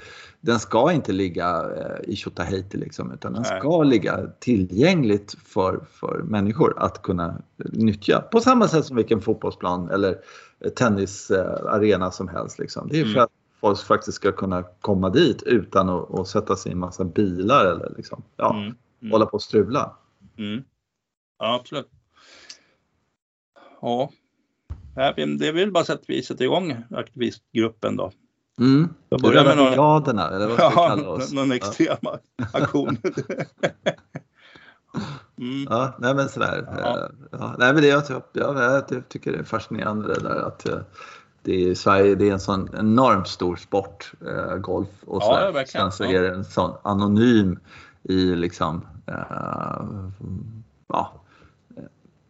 [0.41, 3.61] den ska inte ligga eh, i Tjotahejti liksom, utan den Nej.
[3.61, 8.21] ska ligga tillgängligt för, för människor att kunna nyttja.
[8.21, 10.19] På samma sätt som vilken fotbollsplan eller
[10.77, 12.59] tennisarena som helst.
[12.59, 12.89] Liksom.
[12.89, 13.23] Det är för Mm.
[13.25, 17.05] att folk faktiskt ska kunna komma dit utan att, att sätta sig i en massa
[17.05, 18.75] bilar eller liksom, ja, Mm.
[19.03, 19.13] Mm.
[19.13, 19.97] hålla på och strula.
[20.39, 20.65] Mm.
[21.39, 21.89] Ja, absolut.
[23.81, 24.11] Ja.
[24.95, 28.11] Det är väl bara så att vi sätter igång aktivistgruppen då.
[28.61, 28.89] Mm.
[29.09, 31.33] Jag börjar med någon, Brigaderna, eller vad vi ja, kalla oss?
[31.33, 32.19] någon extrema
[32.53, 32.97] aktion.
[35.39, 35.67] Mm.
[35.71, 36.65] Ja, nej men sådär.
[36.79, 36.99] Ja.
[36.99, 38.57] Eh, Ja, nej men det, jag, jag, jag,
[38.91, 40.79] jag tycker det är fascinerande det där att eh,
[41.43, 45.53] det är, Sverige det är en sån enormt stor sport, eh, golf och Ja, sådär.
[45.61, 45.65] ja.
[45.67, 46.11] Sen så Ja.
[46.11, 47.59] är det en sån anonym
[48.03, 49.85] i liksom, ja, eh,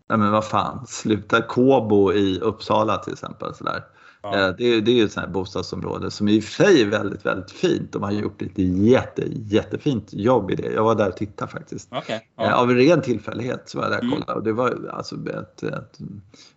[0.09, 3.55] nej men vad fan, sluta Kåbo i Uppsala till exempel.
[3.55, 3.85] Sådär.
[4.23, 4.35] Ja.
[4.49, 6.83] Eh, Det, är- det är ju ett sånt här bostadsområde som i och för sig
[6.83, 7.93] är väldigt, väldigt fint.
[7.93, 10.73] De har gjort ett jätte, jättefint jobb i det.
[10.73, 11.93] Jag var där och tittade faktiskt.
[12.37, 12.55] Eh, Ja.
[12.55, 14.15] Av ren tillfällighet så var jag där och Mm.
[14.21, 15.99] kollade och det var alltså ett, ett,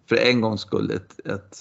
[0.09, 1.57] för en gångs skull ett, ett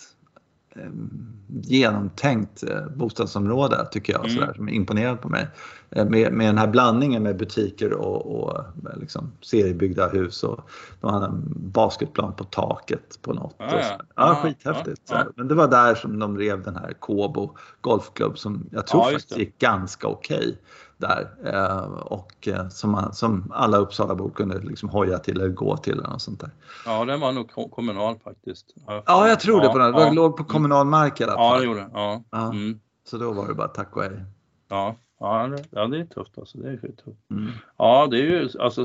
[1.62, 4.36] genomtänkt eh, bostadsområde tycker jag, Mm.
[4.36, 5.48] sådär, som är imponerande på mig.
[5.90, 8.64] Eh, Med, med den här blandningen med butiker och, och eh,
[9.00, 10.60] liksom seriebyggda hus och
[11.00, 13.54] de hade en basketplan på taket på något.
[13.58, 13.84] Ja, och ja.
[13.88, 15.02] ja, Ja, skithäftigt.
[15.08, 15.32] ja, sådär.
[15.36, 19.28] Men det var där som de rev den här Kåbo golfklubb som jag tror faktiskt
[19.34, 19.40] det.
[19.40, 20.58] gick ganska okej
[21.00, 21.28] där.
[21.44, 25.92] Eh, och eh, som, man, som alla Uppsalabor kunde liksom hoja till eller gå till
[25.92, 26.50] eller något sånt där.
[26.86, 28.74] ja, den var nog ko- kommunal faktiskt.
[28.86, 29.92] Ja, jag tror det på den.
[29.92, 30.12] Det ja.
[30.12, 31.60] låg på kommunal mark i alla Ja, fall.
[31.60, 31.90] det gjorde den.
[31.94, 32.22] Ja.
[32.30, 32.44] Ja.
[32.50, 32.80] Mm.
[33.04, 34.24] Så då var det bara tack och hej.
[34.68, 34.94] Ja.
[35.22, 36.58] Ja, det- ja, är tufft alltså.
[36.58, 37.30] Det är tufft.
[37.30, 37.50] Mm.
[37.76, 38.84] Ja, det är ju alltså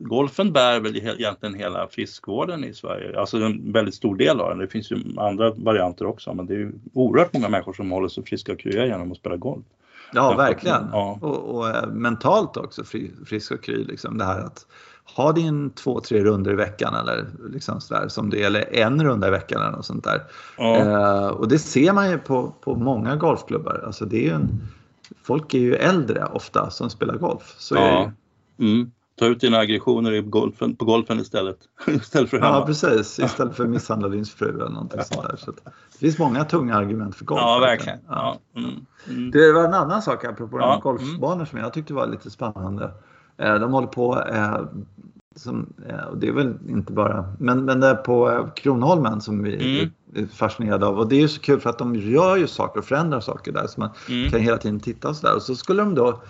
[0.00, 3.20] golfen bär väl egentligen hela friskvården i Sverige.
[3.20, 4.58] Alltså en väldigt stor del av den.
[4.58, 8.08] Det finns ju andra varianter också, men det är ju oerhört många människor som håller
[8.08, 9.64] sig friska och krya genom att spela golf.
[10.14, 10.88] Ja, verkligen.
[10.92, 11.18] ja.
[11.20, 13.84] Och, och eh, mentalt också fri, frisk och kry.
[13.84, 14.18] Liksom.
[14.18, 14.66] Det här att
[15.16, 19.28] ha din två, tre runder i veckan eller liksom sådär, som det eller en runda
[19.28, 20.22] i veckan eller något sånt där.
[20.58, 23.82] Ja, Eh, och det ser man ju på, på många golfklubbar.
[23.86, 24.48] Alltså det är en,
[25.22, 27.54] folk är ju äldre ofta som spelar golf.
[27.58, 28.12] Så är det ja.
[28.56, 28.66] ju.
[28.66, 28.90] Mm.
[29.18, 31.56] Ta ut dina aggressioner i golfen, på golfen istället.
[31.86, 32.56] istället för hemma.
[32.58, 33.18] Ja, precis.
[33.18, 35.36] Istället för misshandla din fru eller någonting sånt där.
[35.36, 37.40] Så det finns många tunga argument för golf.
[37.40, 37.98] Ja, verkligen.
[38.08, 38.38] Ja.
[38.56, 38.70] Mm.
[39.08, 39.30] Mm.
[39.30, 40.90] Det var en annan sak apropå Ja, ja.
[40.90, 42.90] golfbanor som jag tyckte var lite spännande.
[43.38, 44.60] Eh, De håller på, eh,
[45.36, 49.42] som, eh, och det är väl inte bara, men, men det är på Kronholmen som
[49.42, 49.90] vi Mm.
[50.14, 50.98] är fascinerade av.
[50.98, 53.52] Och det är ju så kul för att de gör ju saker och förändrar saker
[53.52, 53.66] där.
[53.66, 54.30] Så man Mm.
[54.30, 55.34] kan hela tiden titta och sådär.
[55.36, 56.22] Och så skulle de då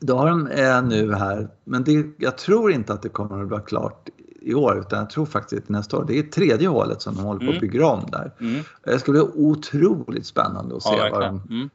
[0.00, 3.50] då har de eh, nu här, men det, jag tror inte att det kommer att
[3.50, 4.08] vara klart
[4.40, 6.04] i år utan jag tror faktiskt nästa år.
[6.08, 7.60] Det är tredje hålet som de håller på att Mm.
[7.60, 8.32] bygga om där.
[8.40, 8.62] Mm.
[8.84, 11.70] Det skulle bli otroligt spännande att se Ja, vad de Mm.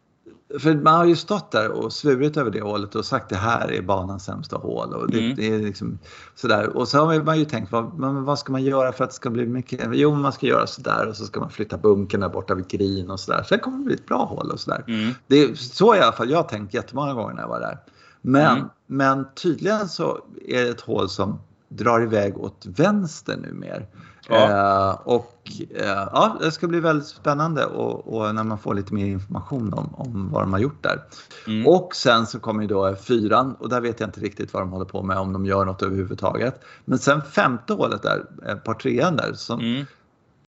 [0.59, 3.71] för man har ju stått där och svurit över det hålet och sagt det här
[3.71, 4.93] är banans sämsta hål.
[4.93, 5.35] Och det, Mm.
[5.35, 5.99] det är liksom
[6.35, 6.77] sådär.
[6.77, 7.91] Och så har man ju tänkt vad,
[8.25, 9.89] vad ska man göra för att det ska bli mycket?
[9.93, 13.09] Jo, man ska göra sådär och så ska man flytta bunkern där borta vid green
[13.09, 13.43] och sådär.
[13.43, 14.83] Sen kommer det bli ett bra hål och sådär.
[14.87, 15.11] Mm.
[15.27, 17.77] Det så i alla fall jag har tänkt jättemånga gånger när jag var där.
[18.21, 18.69] Men, Mm.
[18.87, 23.87] men tydligen så är det ett hål som drar iväg åt vänster nu mer.
[24.29, 24.49] Ja.
[24.89, 28.93] Eh, och eh, ja, det ska bli väldigt spännande och, och när man får lite
[28.93, 31.03] mer information om, om vad de har gjort där.
[31.47, 31.67] Mm.
[31.67, 34.69] Och sen så kommer ju då fyran och där vet jag inte riktigt vad de
[34.71, 36.61] håller på med, om de gör något överhuvudtaget.
[36.85, 39.85] Men sen femte hålet där, eh, par trean där, som, Mm.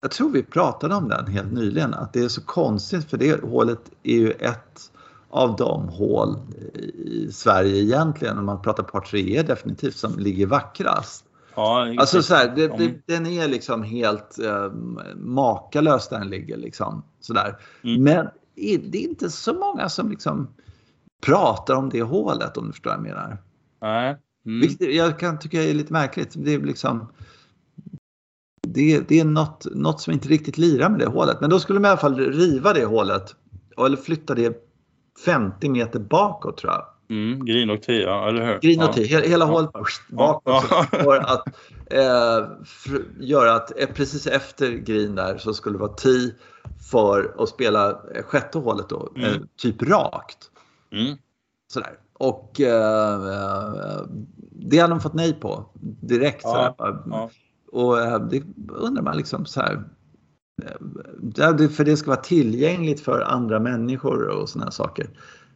[0.00, 3.44] jag tror vi pratade om den helt nyligen, att det är så konstigt för det
[3.44, 4.80] hålet är ju ett
[5.30, 6.36] av de hål
[6.94, 11.24] i Sverige egentligen, om man pratar par tre definitivt, som ligger vackrast.
[11.54, 14.72] Ja, Alltså så här, det, det, den är liksom helt eh,
[15.16, 17.58] makalös där den ligger liksom sådär.
[17.84, 18.02] Mm.
[18.02, 18.28] Men
[18.90, 20.48] det är inte så många som liksom
[21.22, 23.38] pratar om det hålet om du förstår vad jag menar.
[23.80, 24.16] Nej.
[24.46, 24.60] Mm.
[24.60, 26.34] Vilket jag kan tycka är lite märkligt.
[26.34, 27.08] Det är liksom
[28.62, 31.40] det, det är något, något som inte riktigt lirar med det hålet.
[31.40, 33.34] Men då skulle man i alla fall riva det hålet
[33.86, 34.69] eller flytta det
[35.24, 36.87] 50 meter bakåt tror jag.
[37.11, 38.59] Mm, green och ja, eller hur?
[38.61, 39.50] Green och tee, hela, hela Ja.
[39.50, 39.70] hålet
[40.09, 40.42] bakåt.
[40.70, 40.87] Ja.
[40.90, 41.46] För att
[41.90, 46.35] eh, för, göra att eh, precis efter green där så skulle det vara tee
[46.90, 49.48] för att spela eh, sjätte hålet då, eh, Mm.
[49.62, 50.38] typ rakt.
[50.92, 51.16] Mm.
[51.72, 51.92] Sådär.
[52.12, 54.00] Och eh, eh,
[54.52, 55.64] det hade de fått nej på
[56.00, 56.40] direkt.
[56.44, 56.96] Ja, sådär.
[57.06, 57.30] ja.
[57.72, 59.83] Och eh, det undrar man liksom så här.
[61.76, 65.06] För det ska vara tillgängligt för andra människor och sådana saker.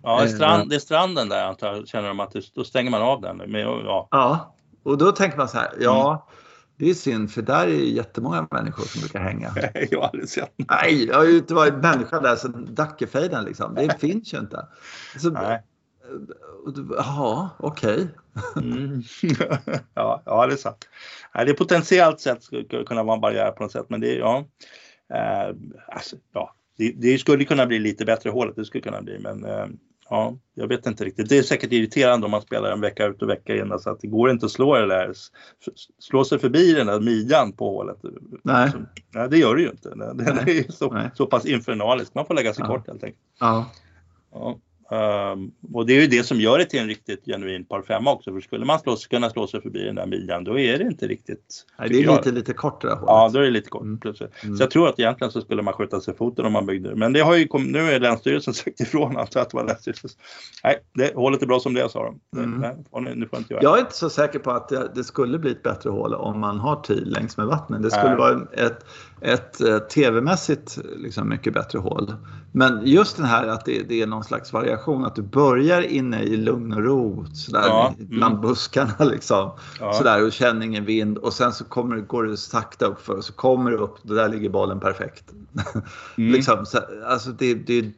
[0.03, 2.91] Ja, Eh, strand, det är stranden där antar jag, känner de att det, då stänger
[2.91, 3.37] man av den.
[3.37, 5.73] Men, ja, Ja, och då tänker man så här.
[5.81, 6.29] Ja,
[6.77, 9.53] det är synd för där är ju jättemånga människor som brukar hänga.
[9.91, 10.53] jag har aldrig sett.
[10.57, 13.75] Nej, jag har ju inte varit människa där sedan Dackefejden liksom.
[13.75, 14.67] Det finns ju inte.
[15.19, 15.63] Så, Nej.
[16.97, 18.09] Ja, okej.
[18.57, 19.03] Mm.
[19.95, 20.89] ja, ja, det är sant.
[21.35, 24.15] Nej, det är potentiellt sett skulle kunna vara en barriär på något sätt, men det
[24.15, 24.45] är ja.
[25.15, 25.57] Eh,
[25.89, 29.45] alltså, ja, det, det skulle kunna bli lite bättre hålet, det skulle kunna bli, men
[29.45, 29.67] eh,
[30.11, 31.29] ja, jag vet inte riktigt.
[31.29, 34.01] Det är säkert irriterande om man spelar en vecka ut och vecka in, så att
[34.01, 35.13] det går inte att slå det där,
[35.99, 37.97] slå sig förbi den där midjan på hålet.
[38.43, 38.71] Nej.
[38.71, 38.79] Så,
[39.11, 39.89] nej, det gör det ju inte.
[39.95, 42.15] Det, det är så, så pass infernaliskt.
[42.15, 42.75] Man får lägga sig Ja.
[42.75, 43.23] kort helt enkelt.
[43.41, 43.71] Ja.
[44.33, 44.59] Ja.
[44.91, 48.13] Ehm, och det är ju det som gör det till en riktigt genuin par femma
[48.13, 48.33] också.
[48.33, 51.07] För skulle man slå, kunna slå sig förbi den där midjan då är det inte
[51.07, 51.65] riktigt.
[51.79, 52.17] Nej, det är jag.
[52.17, 53.05] lite, lite kortare hålet.
[53.07, 53.83] Ja, då är det lite kort.
[53.83, 54.01] Mm.
[54.01, 54.45] plötsligt.
[54.45, 54.57] Mm.
[54.57, 56.97] Så jag tror att egentligen så skulle man skjuta sig foten om man byggde det.
[56.97, 60.11] Men det har ju kom, nu är Länsstyrelsen sagt ifrån jag att det var Länsstyrelsen.
[60.65, 62.21] Nej, det, hålet är bra som det är sa de.
[62.33, 62.61] Det- Mm.
[62.93, 63.63] Nej, nu får inte jag.
[63.63, 66.41] Jag är inte så säker på att det, det skulle bli ett bättre hål om
[66.41, 67.83] man har tid längs med vattnet.
[67.83, 68.17] Det skulle Nej.
[68.17, 68.85] vara ett,
[69.25, 72.15] ett eh, tv-mässigt liksom mycket bättre hål.
[72.53, 76.23] Men just den här att det, det är någon slags variation, att du börjar inne
[76.23, 78.49] i lugn och ro sådär, Ja, bland mm.
[78.49, 79.51] buskarna liksom.
[79.81, 79.93] Ja.
[79.93, 83.25] Sådär, och känner ingen vind och sen så kommer, går det sakta upp för och
[83.25, 85.25] så kommer du upp, där ligger bollen perfekt.
[86.17, 86.33] Mm.
[86.33, 87.93] liksom, så, alltså det, det,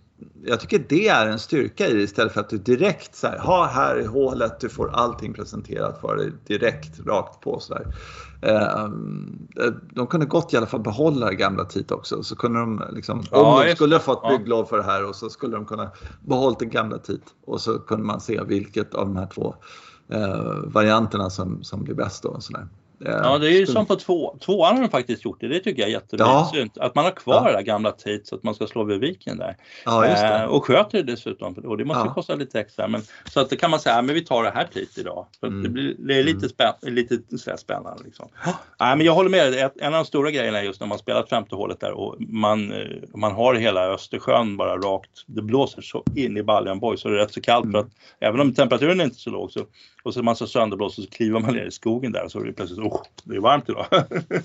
[0.45, 3.39] jag tycker det är en styrka i det istället för att du direkt så här,
[3.39, 7.95] ha här är hålet, du får allting presenterat för dig direkt rakt på så där.
[8.43, 8.89] Eh,
[9.95, 12.23] de kunde gott i alla fall behålla gamla TIT också.
[12.23, 14.39] Så kunde de liksom, Ja, om de skulle ha fått Ja.
[14.39, 15.91] bygglov för det här och så skulle de kunna
[16.27, 19.55] behålla det gamla TIT och så kunde man se vilket av de här två
[20.09, 22.29] eh, varianterna som, som blir bäst då.
[22.29, 22.69] Och så där.
[23.05, 25.49] Eh, Ja, det är ju som på två, tvåan har de faktiskt gjort det.
[25.49, 26.41] Det tycker jag är Ja.
[26.53, 26.79] jättesynt.
[26.79, 27.45] Att man har kvar Ja.
[27.45, 27.93] det där gamla
[28.25, 29.57] så att man ska slå vid viken där.
[29.85, 30.47] Ja, just Eh, det.
[30.47, 31.55] och sköter det dessutom.
[31.55, 32.15] Och det måste Ja.
[32.15, 32.89] kosta lite extra.
[32.89, 35.27] Men, så att det kan man säga, ja, men vi tar det här Tate idag.
[35.41, 35.63] Att Mm.
[35.63, 38.03] det, blir, det är lite, spän, lite så spännande.
[38.05, 38.29] Liksom.
[38.81, 39.69] Nej, men jag håller med dig.
[39.81, 42.73] En av de stora grejerna är just när man spelar femte hålet där och man,
[42.73, 42.79] eh,
[43.15, 45.11] man har hela Östersjön bara rakt.
[45.27, 47.81] Det blåser så in i baljan boy så det är rätt så kallt för Mm.
[47.81, 49.61] att även om temperaturen är inte så låg så
[50.03, 52.45] och så är man så sönderblåst så kliver man ner i skogen där så är
[52.45, 53.87] det plötsligt, oh, det är varmt idag.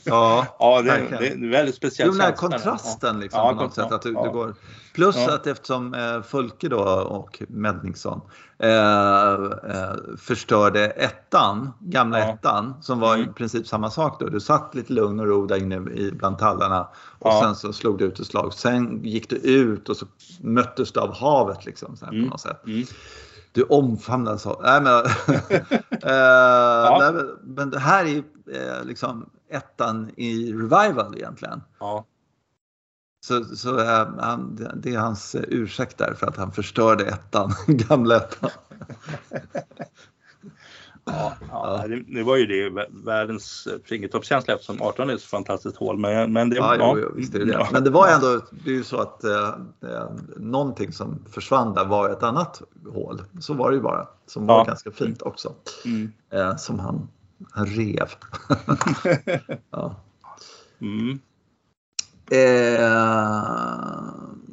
[0.04, 2.50] Ja, ja, det, det är en väldigt speciell Jo, den här känsla.
[2.50, 3.92] kontrasten liksom, Ja, på något sätt.
[3.92, 4.24] Att du, ja.
[4.24, 4.56] du går,
[4.94, 5.36] plus Ja.
[5.36, 8.22] att eftersom eh, Fulke då och Medningsson
[8.60, 13.34] eh, eh, förstörde ettan, gamla ettan, som var i Mm.
[13.34, 14.26] princip samma sak då.
[14.30, 16.88] Du satt lite lugn och ro där inne i, bland tallarna
[17.20, 18.54] och sen så slog du ut ett slag.
[18.54, 20.06] Sen gick du ut och så
[20.42, 22.24] möttes du av havet liksom så här, Mm.
[22.26, 22.66] på något sätt.
[22.66, 22.86] Mm.
[23.52, 24.62] Du omfamnas av...
[24.64, 24.96] Nej, men,
[25.92, 31.62] eh, nej, men, det här är ju eh, liksom ettan i revival egentligen.
[31.80, 32.06] Ja.
[33.26, 38.16] Så, så eh, han, det- är hans ursäkt där för att han förstörde ettan, gamla
[38.16, 38.50] ettan.
[41.06, 41.86] Ja, ja.
[42.08, 45.98] Det, var ju det, vä- världens fingertoppskänsla eftersom 18 är ett så fantastiskt hål.
[45.98, 47.52] Men, men det, Ja, jo, jo, är det det.
[47.52, 47.68] Ja.
[47.72, 49.48] Men det var ändå, det är ju så att eh,
[49.84, 52.62] eh, någonting som försvann där var ett annat
[52.94, 53.22] hål.
[53.40, 54.08] Så var det ju bara.
[54.28, 54.64] Som var Ja.
[54.64, 55.54] ganska fint också.
[55.86, 56.12] Mm.
[56.34, 57.08] Eh, som han,
[57.52, 58.08] han rev.
[59.72, 59.96] ja.
[60.82, 61.20] Mm.
[62.32, 64.04] Eh,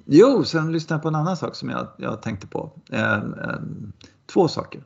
[0.05, 2.71] jo, sen lyssnade jag på en annan sak som jag, jag tänkte på.
[2.91, 3.23] Eh, eh,
[4.27, 4.83] två saker.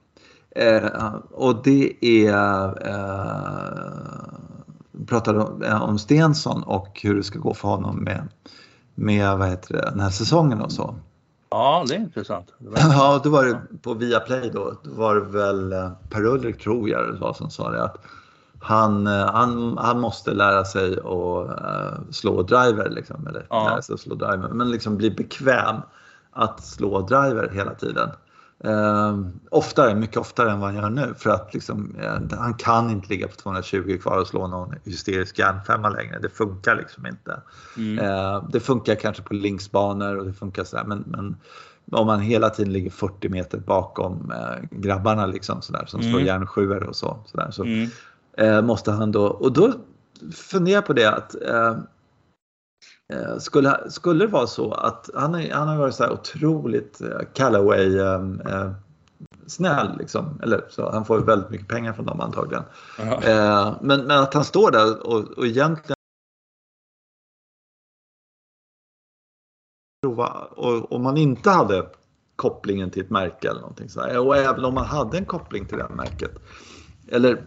[0.57, 7.55] Eh, och det är, eh, pratade om, eh, om Stensson och hur det ska gå
[7.55, 8.29] för honom med,
[8.95, 10.95] med vad heter det, den här säsongen och så.
[11.51, 12.47] ja, det är intressant.
[12.59, 14.73] Det var- Ja, då var det på Viaplay då.
[14.83, 17.97] Då var det väl eh, Per-Ulrik tror jag det var som sa det att
[18.61, 23.27] han, eh, han, han måste lära sig att eh, slå driver liksom.
[23.27, 23.69] Eller Ja.
[23.69, 24.49] lära sig att slå driver.
[24.49, 25.77] Men liksom bli bekväm
[26.33, 28.09] att slå driver hela tiden.
[28.65, 29.19] Eh,
[29.51, 31.15] oftare, mycket oftare än vad han gör nu.
[31.19, 35.39] För att liksom, eh, han kan inte ligga på 220 kvar och slå någon hysterisk
[35.39, 36.19] järnfemma längre.
[36.19, 37.41] Det funkar liksom inte.
[37.77, 37.99] Mm.
[37.99, 41.37] Eh, det funkar kanske på linksbanor och det funkar sådär men, men
[41.93, 46.27] om man hela tiden ligger 40 meter bakom eh, grabbarna liksom sådär som slår Mm.
[46.27, 47.89] järnsjuor och så, sådär, så Mm.
[48.39, 49.73] eh, måste han då, och då
[50.35, 51.77] funderar jag på det att eh, eh,
[53.39, 57.19] skulle, skulle det vara så att han, är, han har varit så här otroligt eh,
[57.35, 58.73] Callaway eh, eh,
[59.47, 60.41] snäll liksom.
[60.43, 62.65] Eller så, han får väldigt mycket pengar från dem antagligen.
[62.99, 65.97] Eh, men, men att han står där och, och egentligen
[70.03, 71.87] prova och om man inte hade
[72.37, 74.19] kopplingen till ett märke eller någonting sådär.
[74.19, 76.31] Och även om man hade en koppling till det märket.
[77.09, 77.45] Eller,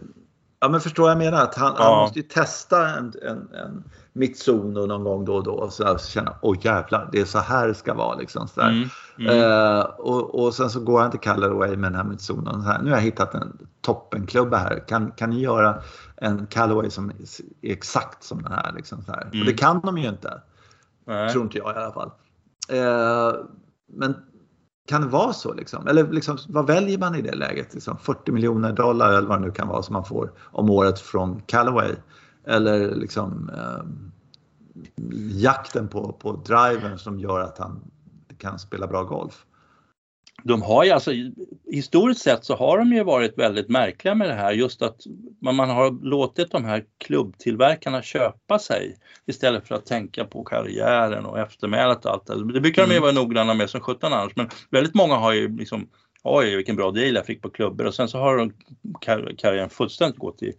[0.60, 1.42] ja men förstår jag menar?
[1.42, 1.84] Att han, ja.
[1.84, 3.84] han måste ju testa en, en, en
[4.16, 7.38] Mitsuno någon gång då och då så, där, så känna, oj jävlar, det är så
[7.38, 8.48] här det ska vara liksom.
[8.48, 9.40] Så mm, mm.
[9.40, 12.52] Eh, och, och sen så går han till Callaway med den här Mitsuno.
[12.52, 14.88] Så här, nu har jag hittat en toppenklubba här.
[14.88, 15.82] Kan, kan ni göra
[16.16, 17.14] en Callaway som är
[17.72, 18.72] exakt som den här?
[18.76, 19.22] Liksom, så här.
[19.22, 19.40] Mm.
[19.40, 20.42] Och det kan de ju inte.
[21.06, 21.32] Nej.
[21.32, 22.10] Tror inte jag i alla fall.
[22.68, 23.34] Eh,
[23.92, 24.14] men
[24.88, 25.54] kan det vara så?
[25.54, 25.86] Liksom?
[25.86, 27.74] Eller liksom, vad väljer man i det läget?
[27.74, 31.00] Liksom 40 miljoner dollar eller vad det nu kan vara som man får om året
[31.00, 31.94] från Callaway.
[32.46, 33.84] Eller liksom eh,
[35.30, 37.80] jakten på, på driven som gör att han
[38.38, 39.46] kan spela bra golf
[40.46, 41.10] de har ju alltså,
[41.72, 44.96] historiskt sett så har de ju varit väldigt märkliga med det här just att
[45.40, 51.38] man har låtit de här klubbtillverkarna köpa sig istället för att tänka på karriären och
[51.38, 52.52] eftermälet och allt det.
[52.52, 53.02] Det brukar de ju mm.
[53.02, 55.88] vara noggranna med som sjutton annars men väldigt många har ju liksom
[56.26, 58.52] oj vilken bra deal jag fick på klubbor och sen så har
[59.36, 60.52] karriären fullständigt gått i,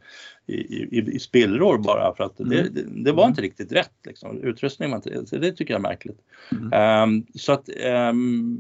[0.48, 2.50] i, i, i spillror bara för att mm.
[2.50, 3.94] det, det, det, var inte riktigt rätt.
[4.06, 4.44] Liksom.
[4.44, 5.50] Utrustningen var inte det.
[5.50, 6.20] Det tycker jag är märkligt.
[6.52, 7.04] Mm.
[7.04, 7.70] Um, så att,
[8.10, 8.60] um,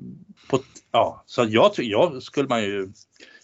[0.49, 0.59] på,
[0.91, 2.89] ja, så jag, jag skulle man ju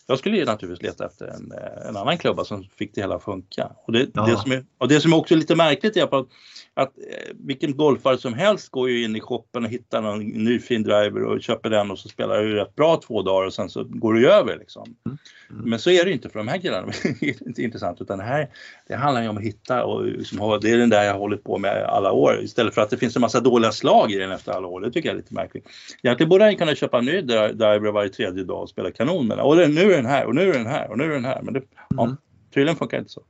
[0.08, 1.54] jag skulle ju naturligtvis leta efter en,
[1.90, 3.72] en annan klubba som fick det hela att funka.
[3.86, 4.26] Och det, ja.
[4.26, 6.28] det, som är, och det som är också lite märkligt är att
[6.76, 10.60] att eh, vilken golfare som helst går ju in i shoppen och hittar någon ny
[10.60, 13.70] fin driver och köper den och så spelar du rätt bra två dagar och sen
[13.70, 14.96] så går du över liksom.
[15.06, 15.18] Mm.
[15.50, 15.70] Mm.
[15.70, 16.88] Men så är det inte för de här killarna.
[17.20, 18.50] det är inte intressant utan det här
[18.88, 21.44] det handlar ju om att hitta och liksom, det är den där jag har hållit
[21.44, 24.32] på med alla år istället för att det finns en massa dåliga slag i den
[24.32, 24.82] efter alla år.
[24.82, 25.68] Det tycker jag är lite märkligt.
[26.04, 29.38] Egentligen borde han kunna köpa en ny driver varje tredje dag och spela kanon med
[29.38, 29.46] den.
[29.46, 31.42] Och nu är den här och nu är den här och nu är den här.
[31.44, 31.68] Men det, mm.
[31.90, 32.16] ja,
[32.54, 33.22] tydligen funkar det inte så.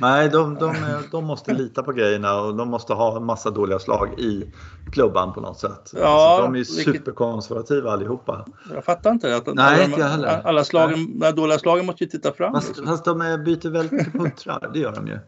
[0.00, 0.74] Nej, de, de,
[1.10, 4.52] de måste lita på grejerna och de måste ha en massa dåliga slag i
[4.92, 5.92] klubban på något sätt.
[5.94, 6.84] Ja, alltså, de är vilket...
[6.84, 8.46] superkonservativa allihopa.
[8.74, 12.32] Jag fattar inte att Nej, alla, alla, alla slagen, de dåliga slagen måste ju titta
[12.32, 12.52] fram.
[12.52, 12.86] Fast, liksom.
[12.86, 15.18] fast de byter väldigt mycket puttrar, det gör de ju.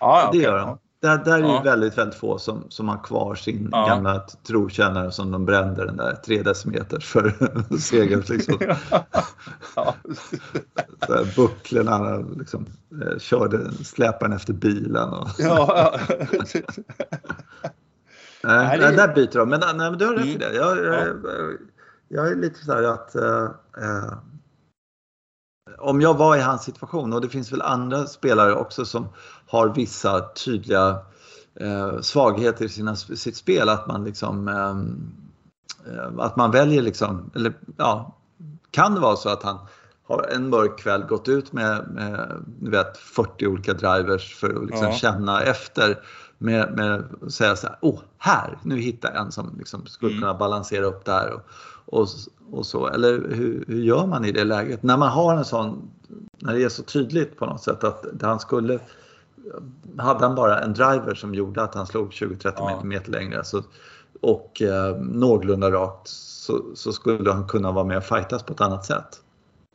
[0.00, 0.40] Ja, det okay.
[0.40, 0.78] gör de.
[1.00, 1.58] Där, där är ja.
[1.58, 3.86] det väldigt, väldigt få som, som har kvar sin ja.
[3.86, 7.34] gamla trotjänare som de brände den där tre decimeter för
[7.78, 8.22] segern.
[8.28, 8.58] Liksom.
[9.76, 9.94] ja.
[11.36, 12.66] bucklorna liksom,
[13.02, 15.08] eh, körde släparen efter bilen.
[15.08, 15.28] Och...
[15.38, 15.98] ja,
[18.42, 19.48] nej, nej, där byter de.
[19.48, 20.38] Men, nej, men du har rätt i mm.
[20.38, 20.56] det.
[20.56, 21.06] Jag, jag,
[22.08, 23.48] jag, är lite så här att äh,
[25.78, 29.08] om jag var i hans situation och det finns väl andra spelare också som
[29.46, 30.98] har vissa tydliga
[31.60, 33.68] eh, svagheter i sina, sitt spel.
[33.68, 35.12] Att man liksom ehm,
[35.86, 38.16] eh, att man väljer liksom, eller ja,
[38.70, 39.58] kan det vara så att han
[40.08, 44.66] har en mörk kväll gått ut med, med du vet, 40 olika drivers för att
[44.66, 44.92] liksom ja.
[44.92, 45.98] känna efter
[46.38, 50.12] med, med att säga så här, åh, här, nu hittar jag en som liksom skulle
[50.12, 50.22] mm.
[50.22, 51.32] kunna balansera upp det här.
[51.32, 51.42] Och,
[51.86, 52.08] och,
[52.50, 52.86] och så.
[52.86, 54.82] Eller hur, hur, gör man i det läget?
[54.82, 55.90] När man har en sån,
[56.38, 58.78] när det är så tydligt på något sätt att han skulle
[59.98, 62.80] hade han bara en driver som gjorde att han slog 20-30 ja.
[62.84, 63.62] meter längre så,
[64.20, 68.60] och eh, någorlunda rakt så, så, skulle han kunna vara med och fightas på ett
[68.60, 69.22] annat sätt.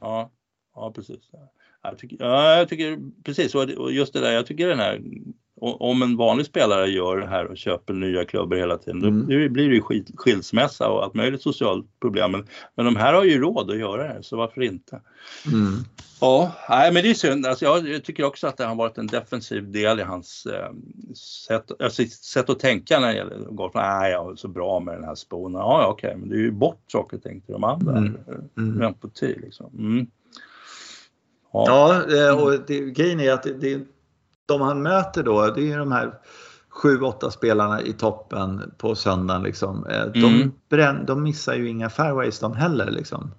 [0.01, 0.31] Ja,
[0.75, 1.29] ja precis.
[1.83, 5.01] Jag tycker, ja, jag tycker precis och just det där, jag tycker den här
[5.63, 9.19] om en vanlig spelare gör det här och köper nya klubbor hela tiden, mm.
[9.19, 12.31] då blir det ju skilsmässa och allt möjligt socialt problem.
[12.31, 15.01] Men, men de här har ju råd att göra det, så varför inte?
[15.51, 15.77] Mm.
[16.21, 17.45] Ja, nej, men det är synd.
[17.45, 20.71] Alltså, jag tycker också att det har varit en defensiv del i hans eh,
[21.47, 23.71] sätt, alltså, sätt att tänka när det gäller golf.
[23.75, 25.53] Nej, jag är så bra med den här spon.
[25.53, 27.97] Ja, okej, okay, men det är ju bort saker och ting till de andra.
[27.97, 28.17] Mm.
[28.57, 28.93] Mm.
[28.93, 29.71] På tid liksom.
[29.79, 30.07] Mm.
[31.53, 31.65] Ja.
[31.67, 33.81] ja, eh, och det, grejen är att det, det
[34.45, 36.13] de han möter då, det är de här
[36.73, 39.43] sju, åtta spelarna i toppen på söndagen.
[39.43, 39.85] Liksom.
[39.87, 40.51] Eh, de, mm.
[40.69, 42.91] brän, de missar ju inga fairways de heller.
[42.91, 43.31] Liksom.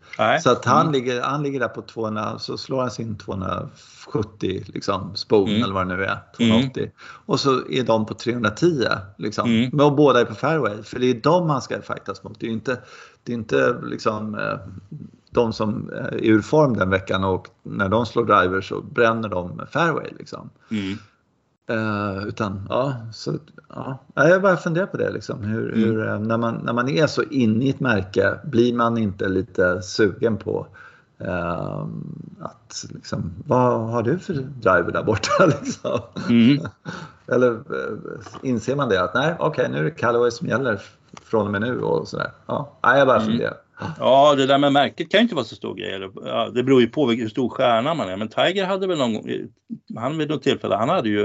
[0.42, 0.92] Så att han, mm.
[0.92, 5.62] ligger, han ligger där på 200, så slår han sin 270 liksom, spoon mm.
[5.62, 6.18] eller vad det nu är.
[6.36, 6.82] 280.
[6.82, 6.92] Mm.
[7.26, 8.86] Och så är de på 310.
[9.16, 9.50] Liksom.
[9.50, 9.80] Mm.
[9.80, 10.82] Och båda är på fairway.
[10.82, 12.40] För det är de han ska fightas mot.
[12.40, 12.80] Det är inte,
[13.22, 14.58] det är inte liksom, eh,
[15.34, 19.60] de som är ur form den veckan och när de slår driver så bränner de
[19.70, 20.10] fairway.
[20.18, 20.50] Liksom.
[20.70, 20.98] Mm.
[21.70, 25.10] Uh, utan ja, så, ja, jag bara funderar på det.
[25.10, 25.44] Liksom.
[25.44, 25.84] Hur, mm.
[25.84, 29.28] hur, eh, när, man, när man är så inne i ett märke, blir man inte
[29.28, 30.66] lite sugen på
[31.20, 31.86] uh,
[32.40, 35.46] att liksom, vad har du för driver där borta?
[35.46, 36.00] Liksom?
[36.28, 36.66] Mm.
[37.26, 37.98] Eller uh,
[38.42, 40.80] inser man det att nej, okej, okay, nu är det Callaway som gäller
[41.22, 42.30] från och med nu och sådär.
[42.46, 43.28] Ja, jag bara mm.
[43.28, 43.63] funderar.
[43.98, 46.10] Ja, det där med märket kan ju inte vara så stor grej.
[46.54, 48.16] Det beror ju på hur stor stjärna man är.
[48.16, 49.30] Men Tiger hade väl någon gång,
[49.96, 51.24] han vid något tillfälle, han hade ju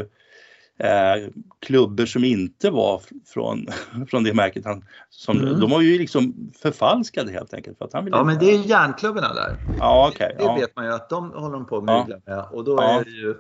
[0.80, 1.30] eh,
[1.60, 3.02] klubbor som inte var
[3.34, 3.68] från,
[4.10, 4.66] från det märket.
[4.66, 5.60] Han, som, mm.
[5.60, 7.78] De var ju liksom förfalskade helt enkelt.
[7.78, 9.58] För att han ville ja, men det är järnklubborna där.
[9.80, 10.56] Ja, okay, det, det ja.
[10.56, 12.50] vet man ju att de håller på med ja.
[12.52, 13.36] och då är det ju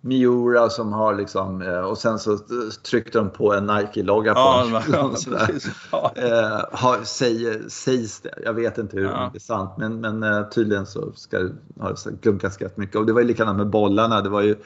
[0.00, 2.38] Miura som har liksom eh, och sen så
[2.82, 5.14] tryckte de på en Nike-logga på ja, ja,
[5.92, 6.12] ja.
[6.16, 9.30] eh, har, säger, sägs det, jag vet inte hur ja.
[9.32, 13.06] det är sant men, men eh, tydligen så ska det ha klunkats rätt mycket och
[13.06, 14.20] det var ju likadant med bollarna.
[14.20, 14.56] Det var ju eh,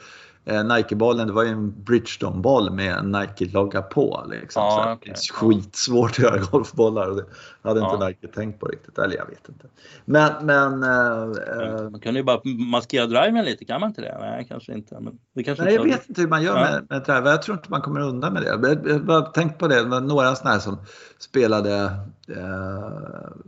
[0.45, 4.25] Nike-bollen, det var ju en Bridgestone-boll med en Nike-logga på.
[4.29, 4.71] Liksom.
[4.71, 5.13] Så okay.
[5.31, 7.25] Skitsvårt att göra golfbollar och det
[7.61, 7.93] hade ja.
[7.93, 8.97] inte Nike tänkt på riktigt.
[8.97, 9.67] Eller jag vet inte.
[10.05, 12.41] Men, men eh, man kan ju bara
[12.71, 14.17] maskera driven lite, kan man inte det?
[14.19, 14.99] Nej, kanske inte.
[14.99, 16.63] Men det kanske nej, jag vet inte hur man gör ja.
[16.63, 17.31] med, med driver.
[17.31, 18.47] Jag tror inte man kommer undan med det.
[18.89, 20.77] Jag, bara tänkt på det, det var några sådana här som
[21.19, 21.83] spelade
[22.27, 22.89] eh,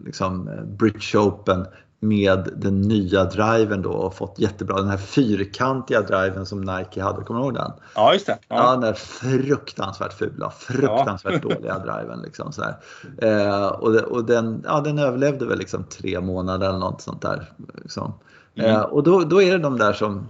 [0.05, 1.65] liksom Bridge Open
[2.07, 7.23] med den nya driven då och fått jättebra, den här fyrkantiga driven som Nike hade,
[7.23, 7.71] kommer du ihåg den?
[7.95, 8.37] Ja, just det.
[8.47, 11.49] Ja, ja den där fruktansvärt fula, fruktansvärt ja.
[11.49, 12.21] dåliga driven.
[12.21, 12.63] Liksom, så
[13.17, 17.51] eh, och, och den, ja, den överlevde väl liksom tre månader eller något sånt där.
[17.73, 18.13] Liksom.
[18.55, 18.71] Mm.
[18.71, 20.25] Eh, och då, då är det de där som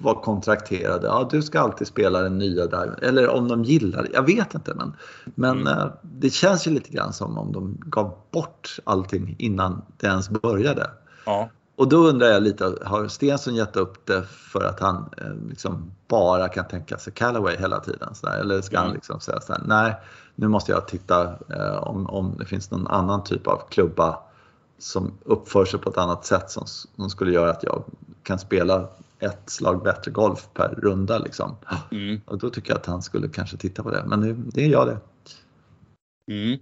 [0.00, 1.06] var kontrakterade.
[1.06, 2.98] Ja, du ska alltid spela den nya driven.
[3.02, 4.08] Eller om de gillar det.
[4.12, 4.74] Jag vet inte.
[4.74, 5.78] Men, men mm.
[5.78, 10.30] eh, det känns ju lite grann som om de gav bort allting innan det ens
[10.30, 10.90] började.
[11.24, 11.50] Ja.
[11.76, 15.92] Och då undrar jag lite, har Stensson gett upp det för att han eh, liksom
[16.08, 18.14] bara kan tänka sig Callaway hela tiden?
[18.14, 18.38] Så där?
[18.38, 18.86] Eller ska mm.
[18.86, 19.94] han liksom säga så här, nej
[20.34, 24.18] nu måste jag titta eh, om, om det finns någon annan typ av klubba
[24.78, 26.66] som uppför sig på ett annat sätt som,
[26.96, 27.84] som skulle göra att jag
[28.22, 31.18] kan spela ett slag bättre golf per runda.
[31.18, 31.56] Liksom.
[31.90, 32.20] Mm.
[32.24, 34.68] Och då tycker jag att han skulle kanske titta på det, men det, det är
[34.68, 34.98] jag det.
[36.32, 36.58] Mm.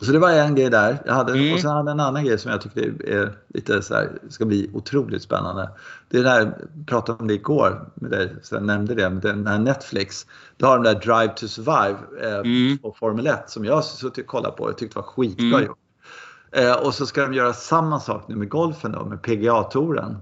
[0.00, 1.02] Så det var en grej där.
[1.06, 1.54] Jag hade, mm.
[1.54, 4.44] Och sen hade jag en annan grej som jag tycker är lite så här, ska
[4.44, 5.70] bli otroligt spännande.
[6.08, 9.10] Det är det här, jag pratade om det igår med dig, så jag nämnde det,
[9.10, 10.26] med den här Netflix.
[10.56, 12.78] Du har den där Drive to Survive eh, mm.
[12.78, 15.64] på Formel 1 som jag suttit och kollat på och tyckte var skitbra mm.
[15.64, 15.78] gjort.
[16.52, 20.16] Eh, och så ska de göra samma sak nu med golfen då, med PGA-touren.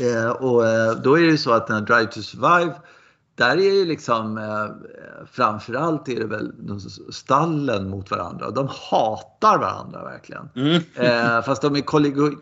[0.00, 2.74] Eh, och eh, då är det så att den här Drive to Survive
[3.36, 6.52] där är ju liksom eh, framförallt är det väl
[7.10, 8.50] stallen mot varandra.
[8.50, 10.48] De hatar varandra verkligen.
[10.56, 10.82] Mm.
[10.94, 11.80] Eh, fast de är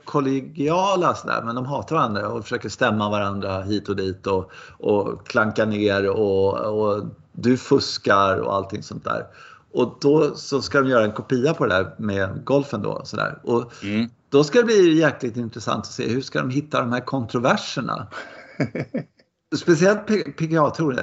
[0.05, 5.26] kollegiala sådär, men de hatar varandra och försöker stämma varandra hit och dit och, och
[5.26, 9.26] klanka ner och, och du fuskar och allting sånt där.
[9.72, 13.03] Och då så ska de göra en kopia på det där med golfen då.
[13.05, 13.38] Sådär.
[13.42, 14.11] Och mm.
[14.28, 18.07] Då ska det bli jäkligt intressant att se hur ska de hitta de här kontroverserna.
[19.57, 20.99] Speciellt PGA-touren,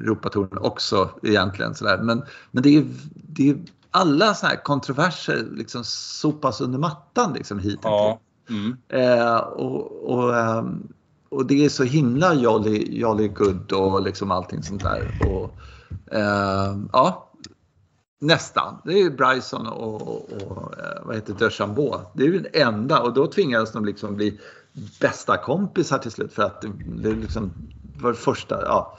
[0.00, 1.74] Europatouren också egentligen.
[1.74, 1.98] Sådär.
[2.02, 2.84] Men, men det är,
[3.14, 3.56] det är
[3.90, 8.20] alla sådana här kontroverser liksom sopas under mattan liksom hit ja.
[8.50, 8.76] mm.
[8.88, 10.88] eh, och, och, ehm,
[11.28, 15.20] och det är så himla jolly, jolly good och liksom allting sånt där.
[15.28, 15.56] Och,
[16.14, 17.30] eh, ja,
[18.24, 18.80] Nästan.
[18.84, 22.00] Det är Bryson och, och, och eh, vad heter DeChambeau.
[22.14, 24.40] Det är ju den enda och då tvingades de liksom bli
[25.00, 27.52] bästa kompisar till slut för att det, liksom
[28.00, 28.98] var det första, ja.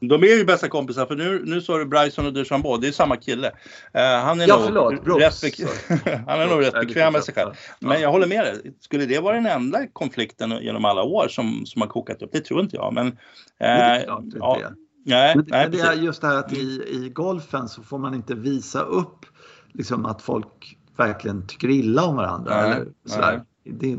[0.00, 2.92] De är ju bästa kompisar för nu, nu sa du Bryson och DeChambeau, det är
[2.92, 3.48] samma kille.
[3.48, 5.54] Uh, han är ja, nog förlåt, Brooks, rätt,
[6.26, 7.50] han är nog rätt bekväm med sig själv.
[7.80, 11.66] Men jag håller med dig, skulle det vara den enda konflikten genom alla år som,
[11.66, 12.32] som har kokat upp?
[12.32, 12.94] Det tror inte jag.
[12.94, 13.12] Men, uh,
[13.58, 14.70] det är klart, det ja,
[15.04, 17.98] Nej, men, nej, men det är just det här att i, i golfen så får
[17.98, 19.26] man inte visa upp
[19.72, 22.62] liksom, att folk verkligen tycker illa om varandra.
[22.62, 23.44] Nej, eller sådär.
[23.64, 23.98] Det,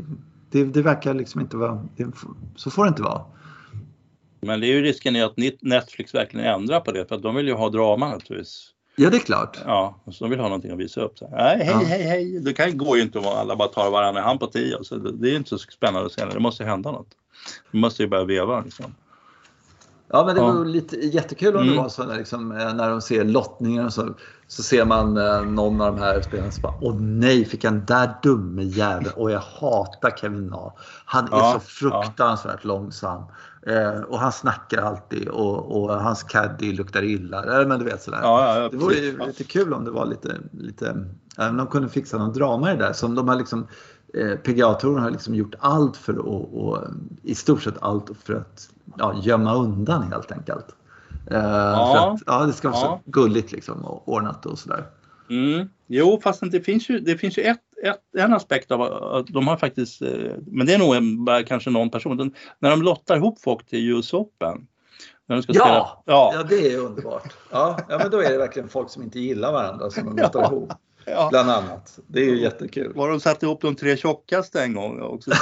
[0.50, 2.06] det, det, verkar liksom inte vara, det,
[2.56, 3.24] så får det inte vara.
[4.40, 7.34] Men det är ju risken är att Netflix verkligen ändrar på det för att de
[7.34, 8.70] vill ju ha drama naturligtvis.
[8.96, 9.58] Ja, det är klart.
[9.66, 11.18] Ja, så de vill ha någonting att visa upp.
[11.18, 11.78] Så, nej, hej, ja.
[11.78, 12.40] hej, hej.
[12.40, 14.84] Det kan, går ju inte om alla bara tar varandra i hand på tio.
[14.84, 16.24] Så det, det är inte så spännande att se.
[16.24, 17.08] Det måste hända något.
[17.70, 18.94] Vi måste ju börja veva liksom.
[20.12, 21.74] Ja, men det var lite jättekul om mm.
[21.74, 24.14] det var så när, liksom, eh, när de ser lottningen och så,
[24.46, 27.84] så ser man eh, någon av de här spelarna som bara Åh nej, fick den
[27.86, 30.74] där dumme jäveln och jag hatar Kevin Na.
[31.04, 32.68] Han är ja, så fruktansvärt ja.
[32.68, 33.22] långsam.
[33.66, 37.64] Eh, och han snackar alltid och, och hans caddy luktar illa.
[37.66, 38.20] men du vet sådär.
[38.22, 41.04] Ja, det vore ju lite kul om det var lite, lite
[41.38, 42.92] även de kunde fixa någon drama i det där.
[42.92, 43.66] Som de har liksom,
[44.14, 46.18] eh, PGA-touren har liksom gjort allt för att,
[46.52, 46.78] och,
[47.22, 48.68] i stort sett allt för att
[48.98, 50.66] ja, gömma undan helt enkelt.
[51.30, 52.12] Eh, ja.
[52.14, 53.00] Att, ja, det ska vara ja.
[53.04, 54.84] så gulligt liksom och ordnat och sådär.
[55.30, 55.68] Mm.
[55.86, 59.48] Jo, fast det finns ju, det finns ju ett, ett, en aspekt av att de
[59.48, 60.08] har faktiskt, eh,
[60.46, 63.90] men det är nog en, kanske någon person, den, när de lottar ihop folk till
[63.90, 64.66] US Open
[65.26, 65.60] När de ska Ja!
[65.60, 65.88] spela.
[66.16, 66.32] Ja.
[66.34, 67.32] Ja, det är underbart.
[67.50, 70.38] Ja, ja, men då är det verkligen folk som inte gillar varandra som de möter
[70.40, 70.46] Ja.
[70.46, 70.72] ihop.
[71.06, 71.28] Ja.
[71.30, 71.98] Bland annat.
[72.06, 72.92] Det är ju jättekul.
[72.94, 75.30] Var de satte ihop de tre tjockaste en gång också.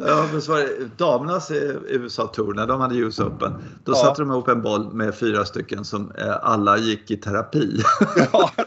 [0.00, 1.50] Ja, men så var det, damernas
[1.88, 3.52] USA-tour, när de hade US Open,
[3.84, 3.96] då Ja.
[3.96, 7.82] satte de ihop en boll med fyra stycken som eh, alla gick i terapi.
[8.32, 8.50] ja.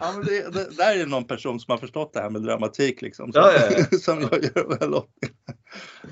[0.00, 3.02] ja, men det, det, där är någon person som har förstått det här med dramatik
[3.02, 3.32] liksom.
[3.32, 3.98] Som, Ja, ja, ja.
[3.98, 5.00] som jag gör väl.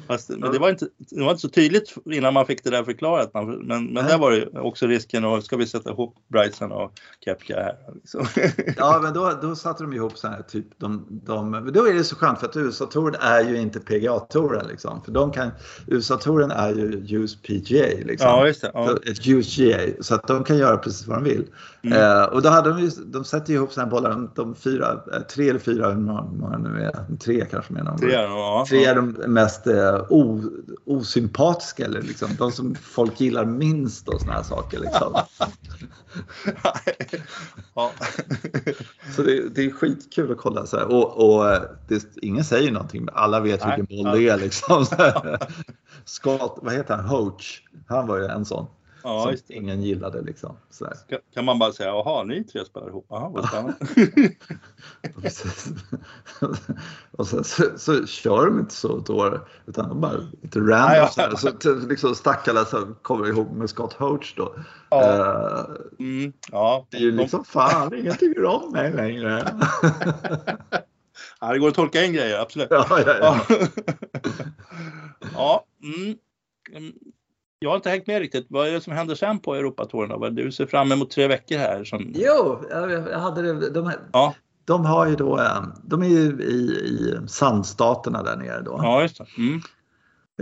[0.07, 2.85] Fast, men det var, inte, det var inte så tydligt innan man fick det där
[2.85, 3.35] förklarat.
[3.35, 6.93] Man, men, men där var det också risken och ska vi sätta ihop Bryson och
[7.25, 7.77] Kepka här.
[7.95, 8.27] Liksom.
[8.77, 11.95] Ja, men då, då satte de ihop så här typ de, de, men då är
[11.95, 15.03] det så skönt för att USA-touren är ju inte PGA-touren liksom.
[15.05, 15.51] För de kan,
[15.87, 18.29] USA-touren är ju US PGA liksom.
[18.29, 18.71] Ja, just det.
[18.75, 18.97] Ja.
[19.11, 21.47] Ett US GA, så att de kan göra precis vad de vill.
[21.83, 21.99] Mm.
[21.99, 25.01] Eh, och då hade de ju, de sätter ihop såna här bollar, de, de fyra,
[25.13, 27.99] eh, tre eller fyra, hur många nu är, tre kanske menar de.
[27.99, 28.67] Tre, ja.
[28.69, 30.43] Tre är de mest eh, o,
[30.87, 34.79] osympatiska, eller liksom, de som folk gillar minst och såna här saker.
[34.79, 35.15] Liksom.
[39.17, 40.87] Så det, det är skitkul att kolla så här.
[40.87, 43.77] Och, och eh, det, ingen säger någonting, men alla vet Nej.
[43.77, 44.37] vilken boll det är.
[44.37, 44.87] Liksom.
[46.05, 47.05] Scott, vad heter han?
[47.05, 47.63] Hoach.
[47.89, 48.67] Han var ju en sån
[49.03, 50.23] ja, som ingen gillade.
[50.23, 50.57] Liksom.
[50.81, 51.19] Här.
[51.35, 53.07] Kan- man bara säga, jaha, ni tre spelar ihop?
[53.09, 53.77] Jaha, vad spännande.
[57.11, 60.95] Och sen så, så kör de inte så då, utan de bara lite random.
[60.95, 61.09] Ja, ja.
[61.09, 61.57] Så, här.
[61.61, 64.55] så liksom stackarna som kommer ihop med Scott Hoach då.
[64.91, 65.03] Ja.
[65.03, 65.65] Eh,
[65.99, 66.87] Mm, ja.
[66.91, 69.45] det är ju liksom fan, ingen tycker om mig längre.
[71.41, 72.69] ja, det går att tolka in grejer, absolut.
[72.71, 73.41] ja, ja, ja.
[73.49, 73.69] Ja.
[75.35, 76.17] ja mm.
[77.63, 78.47] Jag har inte hängt med riktigt.
[78.49, 80.35] Vad är det som händer sen på Europatouren?
[80.35, 81.85] Du ser fram emot tre veckor här.
[81.85, 82.13] Som...
[82.15, 83.71] Jo, jag hade det.
[83.71, 84.35] De, här- Ja,
[84.65, 88.81] de har ju då, eh, de är ju i, i sandstaterna där nere då.
[88.83, 89.27] ja, just det.
[89.39, 89.61] Mm.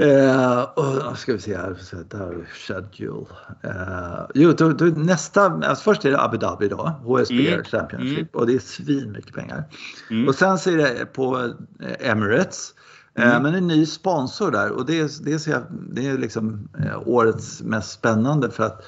[0.01, 1.77] Eh, och, ska vi se här,
[2.11, 3.27] där schedule.
[3.63, 7.65] Eh, jo, då, då, nästa, alltså först är det Abu Dhabi då, HSB Mm.
[7.65, 8.29] Championship Mm.
[8.33, 9.65] och det är svin mycket pengar.
[10.11, 10.29] Mm.
[10.29, 11.37] Och sen så är det på
[11.83, 12.75] eh, Emirates.
[13.15, 13.43] Eh, Mm.
[13.43, 17.09] Men en ny sponsor där och det, är- det, ser jag, det är liksom eh,
[17.09, 18.83] årets mest spännande för att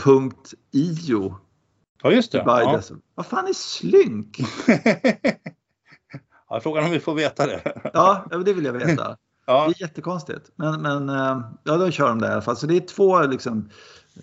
[0.00, 1.36] slynk.io
[2.02, 2.38] Ja, just det.
[2.38, 2.80] Ja.
[3.14, 4.38] Vad fan är slynk?
[6.48, 7.80] ja, frågan om vi får veta det.
[7.94, 9.08] Ja, det vill jag veta.
[9.46, 10.50] Det Ja, är jättekonstigt.
[10.56, 12.56] Men, men eh, ja, då kör de det i alla fall.
[12.56, 13.68] Så det är två liksom,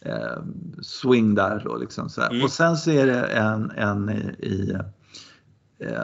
[0.01, 0.37] eh,
[0.81, 1.61] swing där.
[1.65, 2.21] Då, liksom, så.
[2.21, 2.43] Mm.
[2.43, 4.77] Och sen så är det en, en i, i
[5.79, 6.03] eh,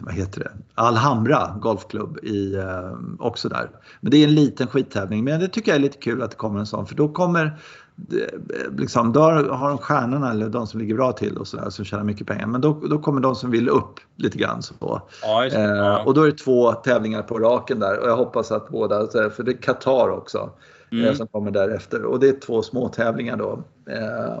[0.00, 0.50] vad heter det?
[0.74, 3.70] Alhambra golfklubb i, eh, också där.
[4.00, 5.24] Men det är en liten skittävling.
[5.24, 6.86] Men det tycker jag är lite kul att det kommer en sån.
[6.86, 7.58] För då kommer
[7.96, 8.30] det,
[8.78, 12.04] liksom, då har de stjärnorna eller de som ligger bra till och sådär som tjänar
[12.04, 12.46] mycket pengar.
[12.46, 14.62] Men då, då kommer de som vill upp lite grann.
[14.62, 15.02] Så.
[15.22, 15.44] ja.
[15.46, 16.02] Eh, Ja.
[16.04, 19.42] och då är det två tävlingar på raken där och jag hoppas att båda, för
[19.42, 20.50] det är Qatar också
[20.92, 21.04] Mm.
[21.04, 23.62] eh, som kommer därefter och det är två små tävlingar då.
[23.90, 24.32] Eh,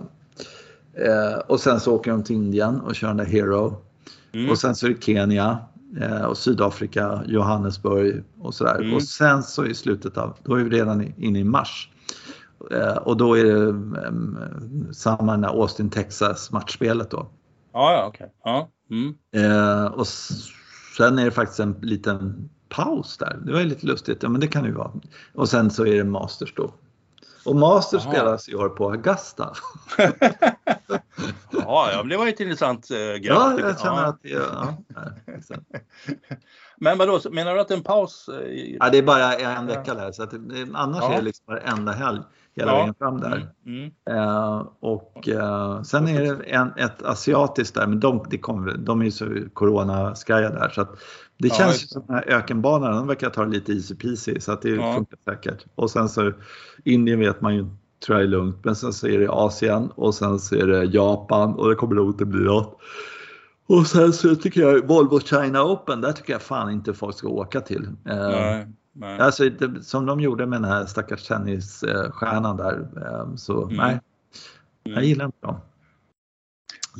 [1.06, 3.74] eh, och sen så åker de till Indien och kör den där Hero.
[4.32, 4.50] Mm.
[4.50, 5.58] Och sen så är det Kenya
[6.00, 8.80] eh, och Sydafrika, Johannesburg och sådär.
[8.80, 8.94] Mm.
[8.94, 11.88] Och sen så i slutet av, då är vi redan inne i mars.
[12.70, 14.38] Eh, och då är det um,
[14.92, 17.26] samma när Austin, Texas matchspelet då.
[17.72, 18.32] Ja, ja, okej.
[18.44, 18.68] Ja.
[18.90, 19.14] Mm.
[19.34, 20.06] Eh, och
[20.96, 23.38] sen är det faktiskt en liten paus där.
[23.44, 24.22] Det var ju lite lustigt.
[24.22, 24.92] Ja, men det kan det ju vara.
[25.34, 26.74] Och sen så är det Masters då.
[27.44, 28.12] Och Masters Jaha.
[28.12, 29.52] spelas i år på Augusta.
[31.50, 33.20] Ja, det var ett intressant äh, grej.
[33.26, 34.06] Ja, jag känner Ja.
[34.08, 34.74] att det, ja.
[36.76, 38.28] Men vadå, menar du att en paus?
[38.28, 40.12] eh, i- ja, det är bara en vecka där.
[40.12, 40.34] Så att
[40.74, 41.12] annars Ja.
[41.12, 42.20] är det liksom varenda helg
[42.56, 42.78] hela Ja.
[42.78, 43.50] vägen fram där.
[43.66, 43.90] Mm.
[44.06, 44.18] Mm.
[44.18, 49.00] Eh, och eh, sen är det en, ett asiatiskt där, men de, det kommer, de
[49.00, 50.68] är ju så coronaskaja där.
[50.68, 50.90] Så att
[51.42, 54.52] det Ja, känns ju som den här ökenbanan, de verkar ta lite easy peasy så
[54.52, 54.94] att det Ja.
[54.94, 55.64] funkar säkert.
[55.74, 56.32] Och sen så
[56.84, 57.66] Indien vet man ju
[58.06, 60.84] tror jag är lugnt, men sen så är det Asien och sen så är det
[60.84, 62.78] Japan och det kommer nog inte bli något.
[63.66, 67.28] Och sen så tycker jag Volvo China Open, där tycker jag fan inte folk ska
[67.28, 67.84] åka till.
[67.84, 69.18] Eh, Nej, nej.
[69.20, 72.88] Alltså, det, som de gjorde med den här stackars tennisstjärnan där.
[72.96, 73.76] eh, Så Mm.
[73.76, 74.00] nej,
[74.82, 75.04] jag Mm.
[75.04, 75.56] gillar inte dem.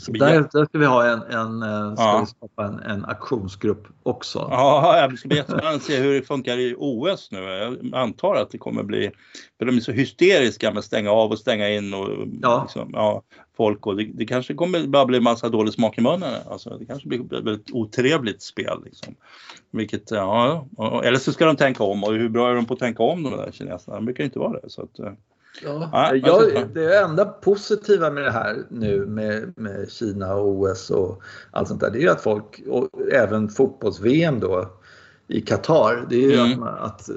[0.08, 2.26] Där, där ska vi ha en, en, eh, ska Ja.
[2.26, 4.48] skapa en, en aktionsgrupp också.
[4.50, 7.38] Ja, det ska bli jättespännande att se hur det funkar i OS nu.
[7.38, 9.10] Jag antar att det kommer bli,
[9.58, 12.08] för de är så hysteriska med att stänga av och stänga in och
[12.42, 12.62] Ja.
[12.62, 13.22] liksom, ja,
[13.56, 16.34] folk och det, det kanske kommer bara bli massa dålig smak i munnen.
[16.50, 18.80] Alltså, det kanske blir ett väldigt otrevligt spel.
[18.84, 19.14] Liksom.
[19.70, 22.74] Vilket, ja, ja, eller så ska de tänka om och hur bra är de på
[22.74, 23.96] att tänka om de där kineserna?
[23.96, 24.70] De brukar inte vara det.
[24.70, 25.12] Så att, eh,
[25.60, 30.90] Ja, ja, jag, det enda positiva med det här nu med, med Kina och OS
[30.90, 34.68] och allt sånt där, det är ju att folk, och även fotbolls-VM då
[35.26, 36.62] i Qatar, det är ju mm.
[36.62, 37.08] att, att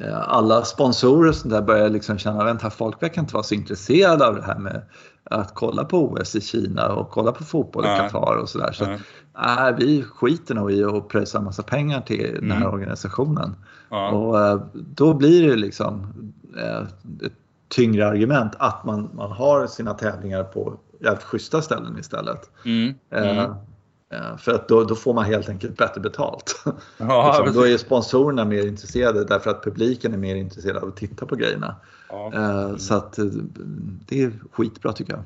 [0.00, 3.54] eh, alla sponsorer och sånt där börjar liksom känna, vänta folk verkar inte vara så
[3.54, 4.82] intresserade av det här med
[5.24, 8.72] att kolla på OS i Kina och kolla på fotboll i Qatar och sådär.
[8.72, 8.96] Så, där.
[8.96, 9.02] så
[9.38, 12.40] äh, vi skiter nog i att pröjsa massa pengar till mm.
[12.40, 12.74] den här mm.
[12.74, 13.56] organisationen.
[13.88, 14.10] Ja.
[14.10, 16.06] Och äh, då blir det liksom
[16.56, 16.82] äh,
[17.26, 17.32] ett
[17.68, 22.50] tyngre argument att man, man har sina tävlingar på jävligt schyssta ställen istället.
[22.64, 22.94] Mm.
[23.10, 23.54] Mm.
[24.38, 26.64] För att då, då, får man helt enkelt bättre betalt.
[26.98, 30.96] Ja, liksom, då är sponsorerna mer intresserade därför att publiken är mer intresserad av att
[30.96, 31.76] titta på grejerna.
[32.08, 32.32] Ja.
[32.32, 32.78] Mm.
[32.78, 33.18] Så att
[34.06, 35.22] det är skitbra tycker jag.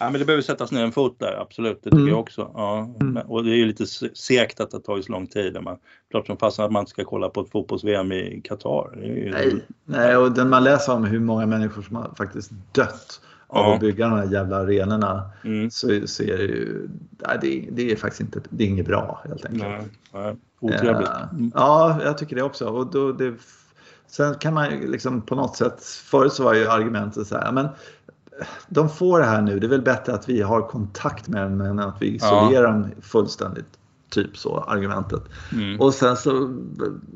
[0.00, 1.80] Ja, men det behöver sättas ner en fot där, absolut.
[1.82, 2.08] Det tycker mm.
[2.08, 2.50] jag också.
[2.54, 2.94] Ja.
[3.00, 3.16] Mm.
[3.16, 5.62] Och det är ju lite segt att det har tagit så lång tid.
[5.62, 5.76] Man
[6.12, 8.98] pratar som fasen att man ska kolla på ett fotbolls-VM i Qatar.
[9.02, 9.30] Ju...
[9.30, 13.66] Nej, nej, och den man läser om hur många människor som har faktiskt dött av
[13.66, 13.74] ja.
[13.74, 15.70] att bygga de här jävla arenorna mm.
[15.70, 16.88] så, så är det ju,
[17.26, 19.62] nej, det, det, är faktiskt inte, det är inget bra helt enkelt.
[19.62, 20.36] Nej, nej.
[20.60, 21.10] Otrevligt.
[21.32, 21.52] Mm.
[21.54, 22.68] Ja, jag tycker det också.
[22.68, 23.34] Och då, det,
[24.06, 27.52] sen kan man ju liksom på något sätt, förut så var ju argumentet så här,
[27.52, 27.68] men
[28.68, 31.60] de får det här nu, det är väl bättre att vi har kontakt med dem
[31.60, 32.70] än att vi isolerar ja.
[32.70, 33.66] dem fullständigt.
[34.10, 35.22] Typ så argumentet.
[35.52, 35.80] Mm.
[35.80, 36.30] Och sen så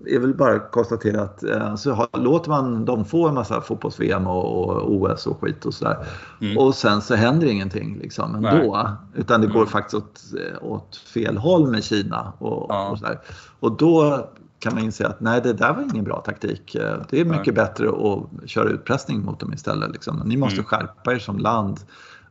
[0.07, 3.61] är väl bara att konstatera att eh, så har, låter man dem få en massa
[3.61, 6.07] fotbolls-VM och, och, OS och skit och sådär.
[6.41, 6.59] Mm.
[6.59, 8.77] Och sen så händer ingenting liksom ändå.
[8.77, 8.93] Nej.
[9.14, 9.66] Utan det går mm.
[9.66, 12.89] faktiskt åt, eh, åt fel håll med Kina och, ja.
[12.89, 13.18] och sådär.
[13.61, 14.27] Och då
[14.63, 16.77] kan man inse att nej, det där var ingen bra taktik.
[17.11, 17.55] Det är mycket nej.
[17.55, 19.93] bättre att köra utpressning mot dem istället.
[19.93, 20.23] Liksom.
[20.25, 20.65] Ni måste mm.
[20.65, 21.81] skärpa er som land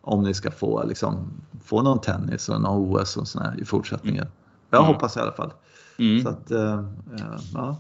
[0.02, 1.32] om ni ska få, liksom,
[1.64, 4.24] få någon tennis och någon OS och sådär i fortsättningen.
[4.24, 4.34] Mm.
[4.70, 4.94] Jag mm.
[4.94, 5.54] hoppas i alla fall.
[5.98, 6.24] Mm.
[6.24, 6.84] Så att, äh,
[7.54, 7.78] ja.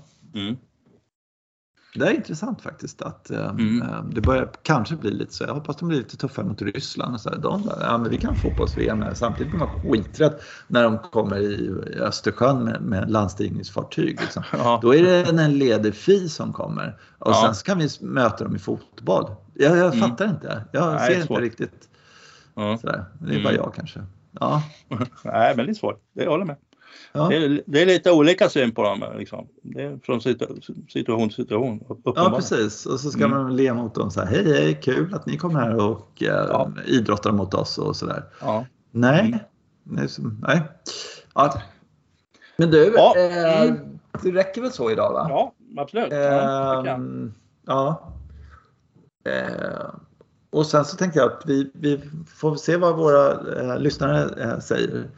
[1.95, 2.05] Mm.
[2.05, 3.83] Det är intressant faktiskt att äh, mm.
[4.13, 5.43] det börjar kanske bli lite så.
[5.43, 7.13] Jag hoppas de blir lite tuffare mot Ryssland.
[7.13, 7.37] Och så här.
[7.37, 10.33] De där, ja, men vi kan fotbolls-VM samtidigt blir man skiträdd
[10.67, 11.69] när de kommer i
[11.99, 14.21] Östersjön med, med landstigningsfartyg.
[14.21, 14.43] Liksom.
[14.51, 14.79] Ja.
[14.81, 17.41] Då är det en ledig fi som kommer och ja.
[17.45, 19.35] sen så kan vi möta dem i fotboll.
[19.53, 20.09] Jag, jag mm.
[20.09, 20.63] fattar inte.
[20.71, 21.89] Jag Nej, ser inte riktigt.
[22.55, 22.79] Ja.
[23.19, 23.99] Det är bara jag kanske.
[24.39, 24.63] Ja.
[25.23, 26.01] Nej, väldigt svårt.
[26.13, 26.55] Det håller med.
[27.11, 27.27] Ja.
[27.27, 29.03] Det, är, det, är, lite olika syn på dem.
[29.17, 29.47] Liksom.
[29.61, 31.83] Det är från situation till situation.
[32.03, 32.85] Ja, precis.
[32.85, 33.37] Och så ska mm.
[33.37, 34.27] man le mot dem så här.
[34.27, 36.71] Hej, hej, kul att ni kommer här och eh, ja.
[36.85, 38.23] idrottar mot oss och så där.
[38.41, 38.65] Ja.
[38.91, 39.19] Nej.
[39.19, 39.39] Mm.
[39.83, 40.07] Nej.
[40.41, 40.61] nej.
[41.35, 41.61] Ja.
[42.57, 43.15] Men du, ja.
[43.17, 43.73] eh,
[44.23, 45.13] det räcker väl så idag?
[45.13, 45.27] va?
[45.29, 46.13] Ja, absolut.
[46.13, 46.97] Eh,
[47.65, 48.13] ja.
[49.23, 49.89] Eh,
[50.49, 54.59] och sen så tänkte jag att vi, vi får se vad våra eh, lyssnare eh,
[54.59, 55.09] säger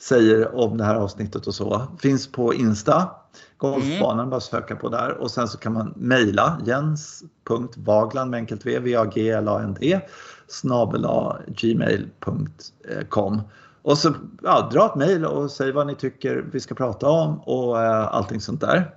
[0.00, 1.82] säger om det här avsnittet och så.
[1.98, 3.10] Finns på Insta,
[3.56, 4.30] Golfbanan, mm.
[4.30, 5.16] bara söka på där.
[5.16, 9.62] Och sen så kan man mejla jens.vagland med enkelt v, v a g l a
[9.62, 10.00] n d
[10.48, 11.06] snabel
[11.46, 13.42] gmail.com.
[13.82, 17.40] Och så ja, dra ett mejl och säg vad ni tycker vi ska prata om
[17.40, 18.94] och äh, allting sånt där.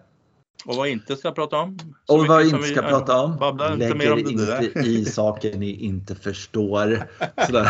[0.66, 1.80] Och vad inte ska prata om.
[2.08, 3.38] Så och vad inte ska vi, prata om.
[3.38, 4.88] Babbla inte mer om det inte där.
[4.88, 7.08] i saker ni inte förstår.
[7.45, 7.70] Sådär.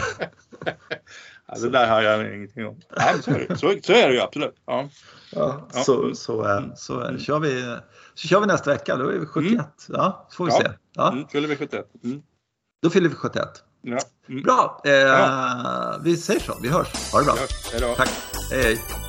[1.47, 2.79] Ja, det där har jag ingenting om.
[2.97, 4.55] Nej, så, är det, så, så är det ju absolut.
[4.65, 4.89] Ja.
[5.31, 5.83] Ja, ja.
[5.83, 7.19] Så, så, är, så är det.
[7.19, 7.77] Kör vi,
[8.13, 9.51] så kör vi nästa vecka, då är vi 71.
[9.53, 9.65] Mm.
[9.87, 10.57] Ja, så får vi ja.
[10.57, 10.69] se.
[10.95, 11.11] Ja.
[11.11, 11.85] Mm, fyller vi 71.
[12.03, 12.21] Mm.
[12.81, 13.63] Då fyller vi 71.
[13.81, 13.97] Ja.
[14.29, 14.43] Mm.
[14.43, 16.57] Bra, eh, vi säger så.
[16.61, 17.11] Vi hörs.
[17.11, 17.35] Ha det bra.
[17.95, 18.09] Tack.
[18.51, 19.02] Hej, hej.